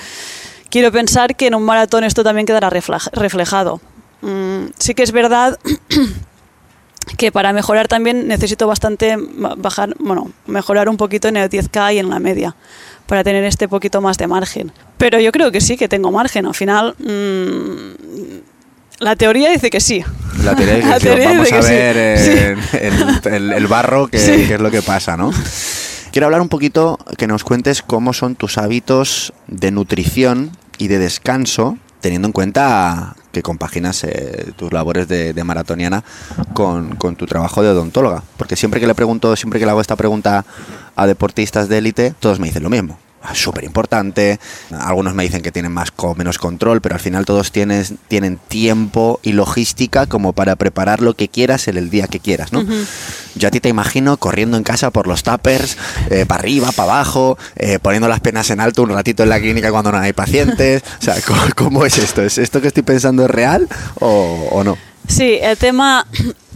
[0.70, 3.82] Quiero pensar que en un maratón esto también quedará reflej- reflejado.
[4.22, 5.58] Mm, sí que es verdad
[7.18, 9.16] que para mejorar también necesito bastante
[9.58, 12.56] bajar, bueno, mejorar un poquito en el 10K y en la media
[13.08, 14.72] para tener este poquito más de margen.
[14.98, 16.46] Pero yo creo que sí, que tengo margen.
[16.46, 18.40] Al final, mm,
[19.00, 20.04] la teoría dice que sí.
[20.44, 21.74] La teoría es que La sí, teoría vamos dice a sí.
[21.74, 22.78] ver eh, Sí.
[22.78, 24.48] el, el- el barro que, Sí.
[24.48, 25.32] que es lo que pasa, ¿no?
[26.12, 30.98] Quiero hablar un poquito, que nos cuentes cómo son tus hábitos de nutrición y de
[30.98, 36.04] descanso, teniendo en cuenta que compaginas eh, tus labores de, de maratoniana
[36.54, 38.24] con, con tu trabajo de odontóloga.
[38.38, 40.46] Porque siempre que le pregunto, siempre que le hago esta pregunta
[40.96, 42.98] a deportistas de élite, todos me dicen lo mismo.
[43.22, 44.40] "Ah, súper importante.
[44.72, 48.38] Algunos me dicen que tienen más o menos control, pero al final todos tienes, tienen
[48.38, 52.64] tiempo y logística como para preparar lo que quieras en el día que quieras, ¿no?
[53.36, 55.78] Yo a ti te imagino corriendo en casa por los tuppers,
[56.10, 59.40] eh, para arriba, para abajo, eh, poniendo las penas en alto un ratito en la
[59.40, 60.84] clínica cuando no hay pacientes.
[61.00, 62.22] O sea, ¿cómo, cómo es esto?
[62.22, 63.68] ¿Es esto que estoy pensando es real
[64.00, 64.78] o, o no?
[65.08, 66.06] Sí, el tema,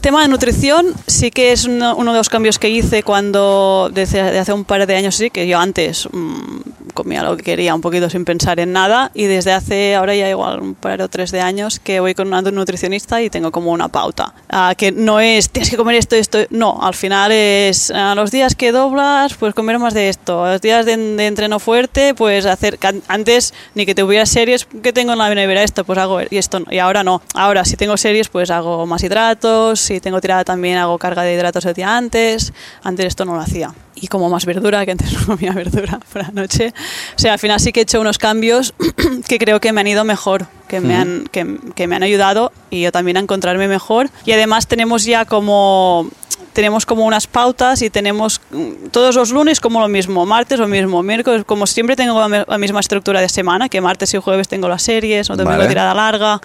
[0.04, 4.38] tema de nutrición sí que es uno, de los cambios que hice cuando, desde de
[4.38, 7.82] hace un par de años, sí, que yo antes mm, comía lo que quería un
[7.82, 11.32] poquito sin pensar en nada y desde hace ahora ya igual un par o tres
[11.32, 14.34] de años que voy con una nutricionista y tengo como una pauta.
[14.78, 18.56] Que no es, tienes que comer esto, esto, no, al final es a los días
[18.56, 22.46] que doblas, pues comer más de esto, a los días de, de entreno fuerte, pues
[22.46, 26.38] hacer, antes ni que tuviera series, que tengo en la nevera esto, pues hago y
[26.38, 30.44] esto, y ahora no, ahora si tengo series, pues hago más hidratos, si tengo tirada
[30.44, 33.74] también hago carga de hidratos el día antes, antes esto no lo hacía.
[33.96, 36.74] Y como más verdura, que antes no comía verdura por la noche.
[37.16, 38.74] O sea, al final sí que he hecho unos cambios
[39.28, 42.52] que creo que me han ido mejor, que me, han, que, que me han ayudado
[42.72, 44.10] y yo también a encontrarme mejor.
[44.26, 46.10] Y además tenemos ya como
[46.54, 50.68] tenemos como unas pautas y tenemos mm, todos los lunes como lo mismo, martes lo
[50.68, 54.70] mismo, miércoles como siempre tengo la, misma estructura de semana, que martes y jueves tengo
[54.70, 55.68] las series, o domingo Vale.
[55.68, 56.40] tirada larga.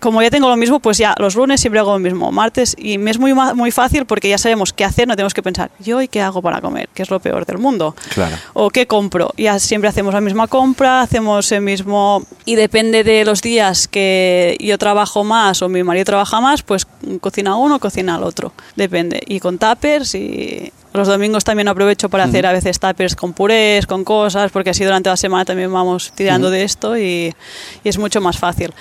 [0.00, 2.98] Como ya tengo lo mismo, pues ya los lunes siempre hago lo mismo, martes y
[2.98, 6.02] me es muy muy fácil porque ya sabemos qué hacer, no tenemos que pensar, yo
[6.02, 7.96] y qué hago para comer, que es lo peor del mundo.
[8.10, 8.36] Claro.
[8.52, 9.32] O qué compro.
[9.36, 12.24] Ya siempre hacemos la misma compra, hacemos el mismo...
[12.44, 16.86] Y depende de los días que yo trabajo más o mi marido trabaja más, pues
[17.20, 18.52] cocina uno, cocina el otro.
[18.76, 19.22] Depende.
[19.26, 20.72] Y con tuppers y...
[20.92, 24.84] Los domingos también aprovecho para hacer a veces tuppers con purés, con cosas, porque así
[24.84, 27.34] durante la semana también vamos tirando de esto y,
[27.82, 28.72] y es mucho más fácil.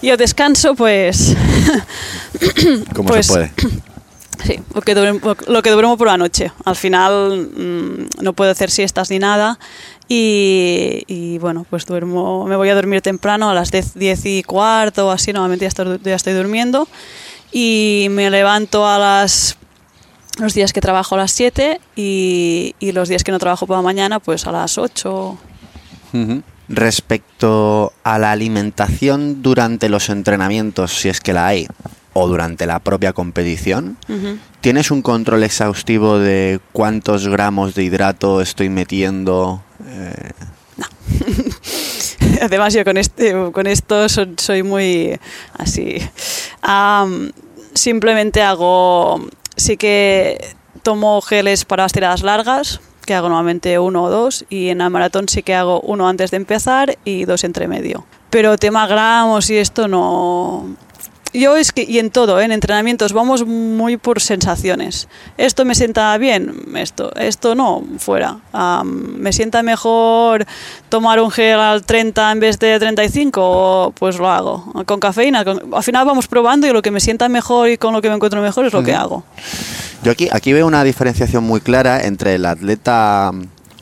[0.00, 1.34] Y el descanso, pues...
[2.94, 3.52] ¿Cómo Pues- se puede?
[4.44, 6.52] Sí, lo que, duermo, lo que duermo por la noche.
[6.64, 9.58] Al final mm, no puedo hacer siestas ni nada.
[10.08, 14.42] Y, y, bueno, pues duermo, me voy a dormir temprano a las 10, 10 y
[14.42, 16.88] cuarto así, normalmente ya estoy, ya estoy durmiendo.
[17.52, 19.58] Y me levanto a las
[20.38, 23.76] los días que trabajo a las 7 y, y los días que no trabajo por
[23.76, 25.38] la mañana, pues a las 8.
[26.12, 26.42] Ujú.
[26.68, 31.66] Respecto a la alimentación durante los entrenamientos, si es que la hay,
[32.14, 33.96] o durante la propia competición.
[34.60, 39.62] ¿tienes un control exhaustivo de cuántos gramos de hidrato estoy metiendo?
[39.86, 40.30] Eh,
[42.42, 45.18] Además, yo con, este, con esto so- soy muy
[45.54, 45.98] así.
[47.74, 49.20] Simplemente hago.
[49.56, 54.68] Sí que tomo geles para las tiradas largas, que hago normalmente uno o dos, y
[54.68, 58.04] en la maratón sí que hago uno antes de empezar y dos entre medio.
[58.30, 60.76] Pero tema gramos y esto no.
[61.34, 62.44] Yo es que, y en todo, ¿eh?
[62.44, 65.08] en entrenamientos, vamos muy por sensaciones.
[65.36, 68.38] Esto me sienta bien, esto, esto no, fuera.
[68.52, 70.46] Am, me sienta mejor
[70.88, 74.72] tomar un gel al 30 en vez de 35, o pues lo hago.
[74.86, 77.92] Con cafeína, con- al final vamos probando y lo que me sienta mejor y con
[77.92, 79.22] lo que me encuentro mejor es lo que hago.
[80.02, 83.32] Yo aquí, aquí veo una diferenciación muy clara entre el atleta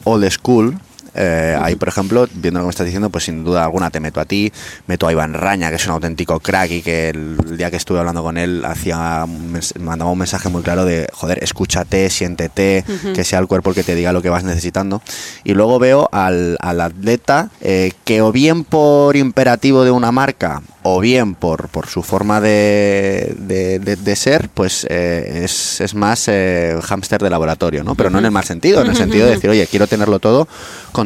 [0.05, 0.79] old school.
[1.17, 4.01] Eh, ahí, por ejemplo, viendo lo que me estás diciendo, pues sin duda alguna te
[4.01, 4.53] meto a ti,
[4.87, 7.99] meto a Iván Raña, que es un auténtico crack y que el, día que estuve
[7.99, 9.25] hablando con él hacía
[9.81, 13.83] mandaba un mensaje muy claro de, joder, escúchate, siéntete, que sea el cuerpo el que
[13.83, 15.01] te diga lo que vas necesitando.
[15.45, 20.63] Y luego veo al, al atleta eh, que o bien por imperativo de una marca
[20.83, 25.95] o bien por, por su forma de, de- de- de ser, pues eh, es, es
[25.95, 26.29] más
[26.83, 27.95] hámster de laboratorio, ¿no?
[27.97, 30.47] Pero no en el mal sentido, en el sentido de decir, oye, quiero tenerlo todo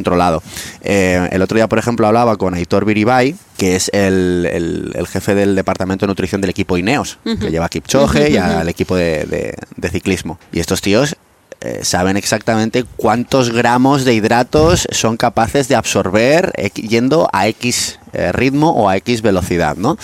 [0.00, 0.42] controlado.
[0.82, 5.06] Eh, el otro día, por ejemplo, hablaba con Aitor Biribay, que es el, el- el
[5.06, 8.96] jefe del departamento de nutrición del equipo Ineos, que lleva a Kipchoge y al equipo
[8.96, 10.38] de, de- de ciclismo.
[10.52, 11.16] Y estos tíos
[11.60, 18.32] eh, saben exactamente cuántos gramos de hidratos son capaces de absorber yendo a X eh,
[18.32, 19.98] ritmo o a X velocidad, ¿no?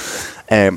[0.50, 0.70] Eh,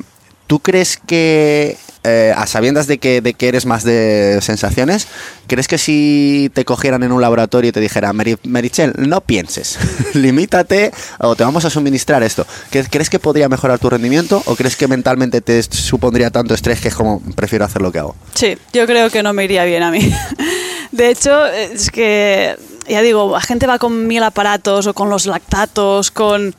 [0.46, 5.06] ¿Tú crees que, eh, a sabiendas de que, de que eres más de sensaciones,
[5.46, 9.78] crees que si te cogieran en un laboratorio y te dijera, "Meri- Merichel, no pienses,
[10.14, 14.56] limítate o te vamos a suministrar esto, ¿cre- ¿crees que podría mejorar tu rendimiento o
[14.56, 18.16] crees que mentalmente te supondría tanto estrés que es como, prefiero hacer lo que hago?
[18.34, 20.12] Sí, yo creo que no me iría bien a mí.
[20.92, 22.56] De hecho, es que,
[22.88, 26.54] ya digo, la gente va con mil aparatos o con los lactatos, con...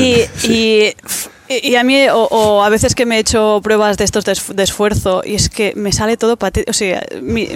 [0.00, 0.92] Y, y,
[1.48, 4.36] y a mí, o, o a veces que me he hecho pruebas de estos de,
[4.54, 6.36] de esfuerzo, y es que me sale todo
[6.68, 7.48] o sea, mi-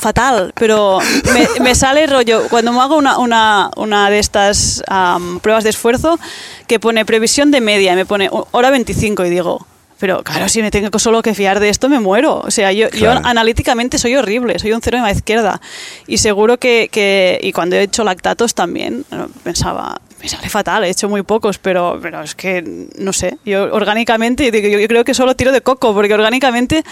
[0.00, 0.98] fatal, pero
[1.32, 5.70] me, me sale rollo, cuando me hago una, una, una de estas am, pruebas de
[5.70, 6.18] esfuerzo,
[6.66, 9.66] que pone previsión de media, y me pone hora 25, y digo,
[9.98, 12.40] pero claro, si me tengo solo que fiar de esto, me muero.
[12.44, 13.20] O sea, yo, Claro.
[13.22, 15.58] yo analíticamente soy horrible, soy un cero en la izquierda.
[16.06, 19.06] Y seguro que, que- y cuando he hecho lactatos también,
[19.42, 23.72] pensaba, me sale fatal, he hecho muy pocos, pero, pero es que, no sé, yo
[23.72, 26.82] orgánicamente, yo creo que solo tiro de coco, porque orgánicamente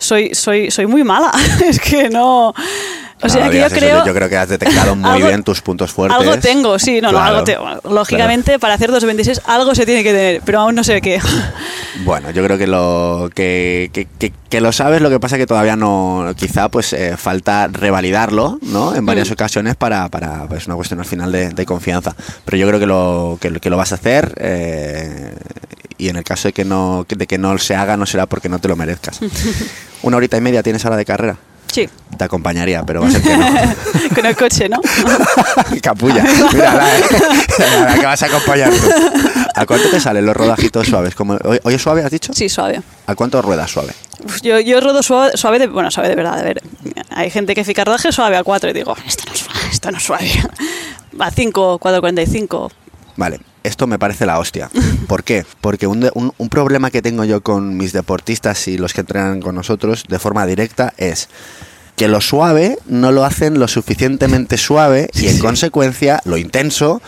[0.00, 1.30] soy, soy, soy muy mala.
[1.64, 2.52] es que no...
[3.22, 4.06] O sea, No que yo eso, creo...
[4.06, 6.18] yo creo que has detectado muy Algo- bien tus puntos fuertes.
[6.18, 7.66] Algo tengo, sí, no, no, algo tengo.
[7.90, 11.20] Lógicamente, para hacer 226 algo se tiene que tener, pero aún no sé qué.
[12.04, 15.46] Bueno, yo creo que lo que, que- que- que lo sabes, lo que pasa que
[15.46, 18.94] todavía no, quizá pues eh, falta revalidarlo, ¿no?
[18.94, 19.32] En varias Mm.
[19.32, 22.14] ocasiones para, para pues una cuestión al final de, de confianza.
[22.46, 25.34] Pero yo creo que lo, que, lo- que lo vas a hacer eh,
[26.00, 28.48] y en el caso de que no de que no se haga no será porque
[28.48, 29.20] no te lo merezcas.
[30.02, 31.36] Una horita y media tienes ahora de carrera.
[31.72, 31.88] Sí,
[32.18, 33.46] Te acompañaría, pero va a ser que no.
[34.16, 34.80] con el coche, ¿no?
[35.82, 36.24] Capulla.
[36.52, 38.88] Mira, la, la que vas a acompañar tú.
[39.54, 41.14] ¿A cuánto te salen los rodajitos suaves?
[41.14, 42.32] Como, ¿Hoy hoy es suave, has dicho?
[42.34, 42.82] Sí, suave.
[43.06, 43.92] ¿A cuánto ruedas suave?
[44.24, 46.40] Uf, Yo, yo rodo suave, suave de, bueno, suave de verdad.
[46.40, 46.60] A ver,
[47.10, 49.90] hay gente que fica rodaje suave a 4 y digo, esto no es suave, esto
[49.92, 50.28] no es suave.
[51.20, 52.70] A 5, 4.45.
[53.16, 54.70] Vale, esto me parece la hostia.
[55.08, 55.44] ¿Por qué?
[55.60, 59.00] Porque un, de- un- un problema que tengo yo con mis deportistas y los que
[59.02, 61.28] entrenan con nosotros de forma directa es
[61.96, 67.02] que lo suave no lo hacen lo suficientemente suave y en consecuencia lo intenso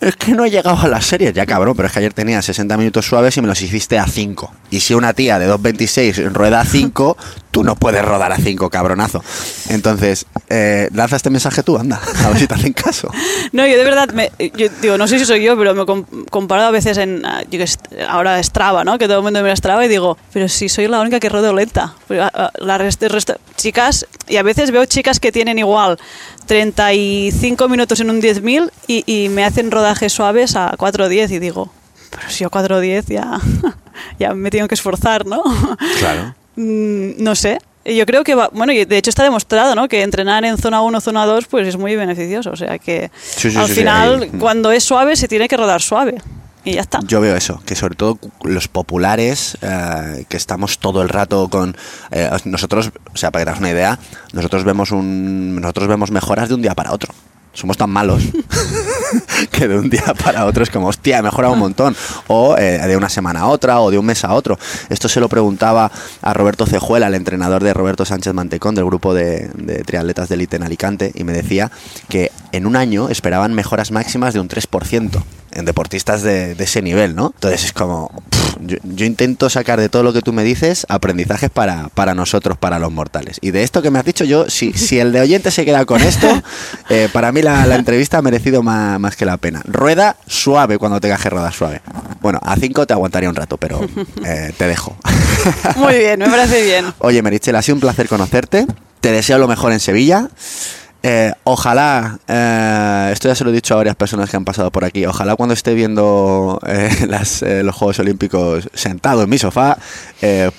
[0.00, 1.32] es que no he llegado a las series.
[1.32, 4.06] Ya cabrón, pero es que ayer tenía 60 minutos suaves y me los hiciste a
[4.06, 4.52] 5.
[4.70, 7.16] Y si una tía de 2.26 rueda a 5,
[7.50, 9.22] tú no puedes rodar a 5, cabronazo.
[9.68, 13.10] Entonces, eh, lanza este mensaje tú, anda, a ver si te hacen caso.
[13.52, 16.04] No, yo de verdad, me, yo digo, no sé si soy yo, pero me com-
[16.30, 17.62] comparo a veces en, ah, yo
[18.08, 18.98] ahora Strava, ¿no?
[18.98, 21.52] Que todo el mundo mira Strava y digo, pero si soy la única que rodo
[21.54, 21.94] lenta.
[22.10, 22.76] Ah, ah, La
[23.56, 25.98] chicas, y a veces veo chicas que tienen igual
[26.46, 31.70] 35 minutos en un 10.000 y, y me hacen rodajes suaves a 4.10 y digo,
[32.10, 33.38] pero si yo 4.10 ya,
[34.18, 35.42] ya me tengo que esforzar, ¿no?
[35.98, 36.34] Claro.
[36.56, 37.58] Mm, no sé.
[37.84, 39.86] Yo creo que va, bueno, y de hecho está demostrado, ¿no?
[39.86, 42.50] Que entrenar en zona 1, zona 2, pues es muy beneficioso.
[42.50, 44.30] O sea que Sí, sí, al sí, final, ahí.
[44.40, 46.20] cuando es suave, se tiene que rodar suave.
[46.66, 46.98] Y ya está.
[47.06, 51.76] Yo veo eso, que sobre todo los populares, eh, que estamos todo el rato con
[52.10, 54.00] eh, nosotros, o sea, para que te hagas una idea,
[54.32, 57.14] nosotros vemos un, nosotros vemos mejoras de un día para otro.
[57.52, 58.20] Somos tan malos
[59.52, 61.94] que de un día para otro es como, hostia, he mejorado un montón.
[62.26, 64.58] O eh, de una semana a otra, o de un mes a otro.
[64.88, 69.14] Esto se lo preguntaba a Roberto Cejuela, el entrenador de Roberto Sánchez Mantecón, del grupo
[69.14, 71.70] de, de triatletas de élite en Alicante, y me decía
[72.08, 75.22] que en un año esperaban mejoras máximas de un 3%
[75.56, 77.32] en deportistas de, de ese nivel, ¿no?
[77.34, 80.86] Entonces es como, pff, yo, yo intento sacar de todo lo que tú me dices
[80.88, 83.38] aprendizajes para, para nosotros, para los mortales.
[83.40, 85.84] Y de esto que me has dicho, yo, si, si el de oyente se queda
[85.84, 86.28] con esto,
[86.90, 89.62] eh, para mí la, la entrevista ha merecido más, más que la pena.
[89.64, 91.82] Rueda suave cuando tengas que rodar suave.
[92.20, 93.80] Bueno, a 5 te aguantaría un rato, pero
[94.24, 94.96] eh, te dejo.
[95.76, 96.86] Muy bien, me parece bien.
[96.98, 98.66] Oye, Merichel, ha sido un placer conocerte.
[99.00, 100.28] Te deseo lo mejor en Sevilla.
[101.08, 104.72] Eh, ojalá, eh, esto ya se lo he dicho a varias personas que han pasado
[104.72, 109.78] por aquí, ojalá cuando esté viendo eh, las, los Juegos Olímpicos sentado en mi sofá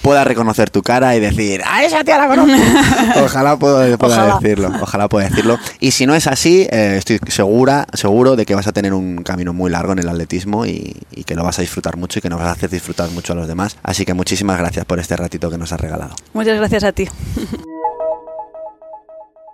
[0.02, 2.56] pueda reconocer tu cara y decir, ¡a esa tía la conozco!
[3.26, 4.39] ojalá pueda, pueda Ojalá.
[4.39, 5.60] decirlo, ojalá pueda decirlo.
[5.82, 9.52] Y si no es así, estoy segura, seguro de que vas a tener un camino
[9.52, 12.30] muy largo en el atletismo y, y que lo vas a disfrutar mucho y que
[12.30, 13.76] nos vas a hacer disfrutar mucho a los demás.
[13.84, 16.16] Así que muchísimas gracias por este ratito que nos has regalado.
[16.34, 17.10] Muchas gracias a ti.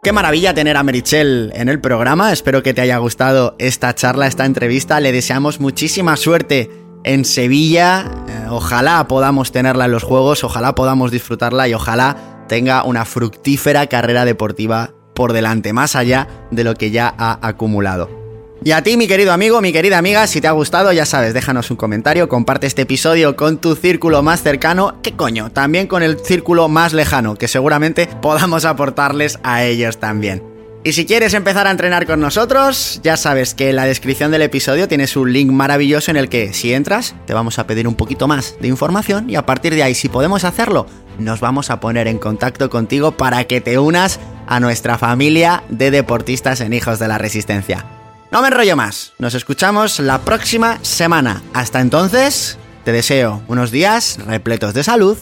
[0.03, 2.33] Qué maravilla tener a Merichel en el programa.
[2.33, 4.99] Espero que te haya gustado esta charla, esta entrevista.
[4.99, 6.69] Le deseamos muchísima suerte
[7.05, 8.11] en Sevilla.
[8.27, 13.87] Eh, ojalá podamos tenerla en los Juegos, ojalá podamos disfrutarla y ojalá tenga una fructífera
[13.87, 18.22] carrera deportiva por delante, más allá de lo que ya ha acumulado.
[18.65, 21.33] Y a ti, mi querido amigo, mi querida amiga, si te ha gustado, ya sabes,
[21.33, 25.51] déjanos un comentario, comparte este episodio con tu círculo más cercano, ¿qué coño?
[25.51, 30.41] También con el círculo más lejano, que seguramente podamos aportarles a ellos también.
[30.85, 34.41] Y si quieres empezar a entrenar con nosotros, ya sabes que en la descripción del
[34.41, 37.95] episodio tienes un link maravilloso en el que si entras te vamos a pedir un
[37.95, 40.85] poquito más de información y a partir de ahí, si podemos hacerlo,
[41.19, 45.91] nos vamos a poner en contacto contigo para que te unas a nuestra familia de
[45.91, 47.92] deportistas en Hijos de la Resistencia.
[48.33, 51.43] No me enrollo más, nos escuchamos la próxima semana.
[51.53, 55.19] Hasta entonces, te deseo unos días repletos de salud,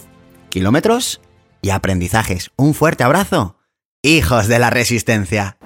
[0.47, 1.19] kilómetros
[1.61, 2.51] y aprendizajes.
[2.55, 3.57] Un fuerte abrazo
[4.01, 5.57] hijos de la resistencia.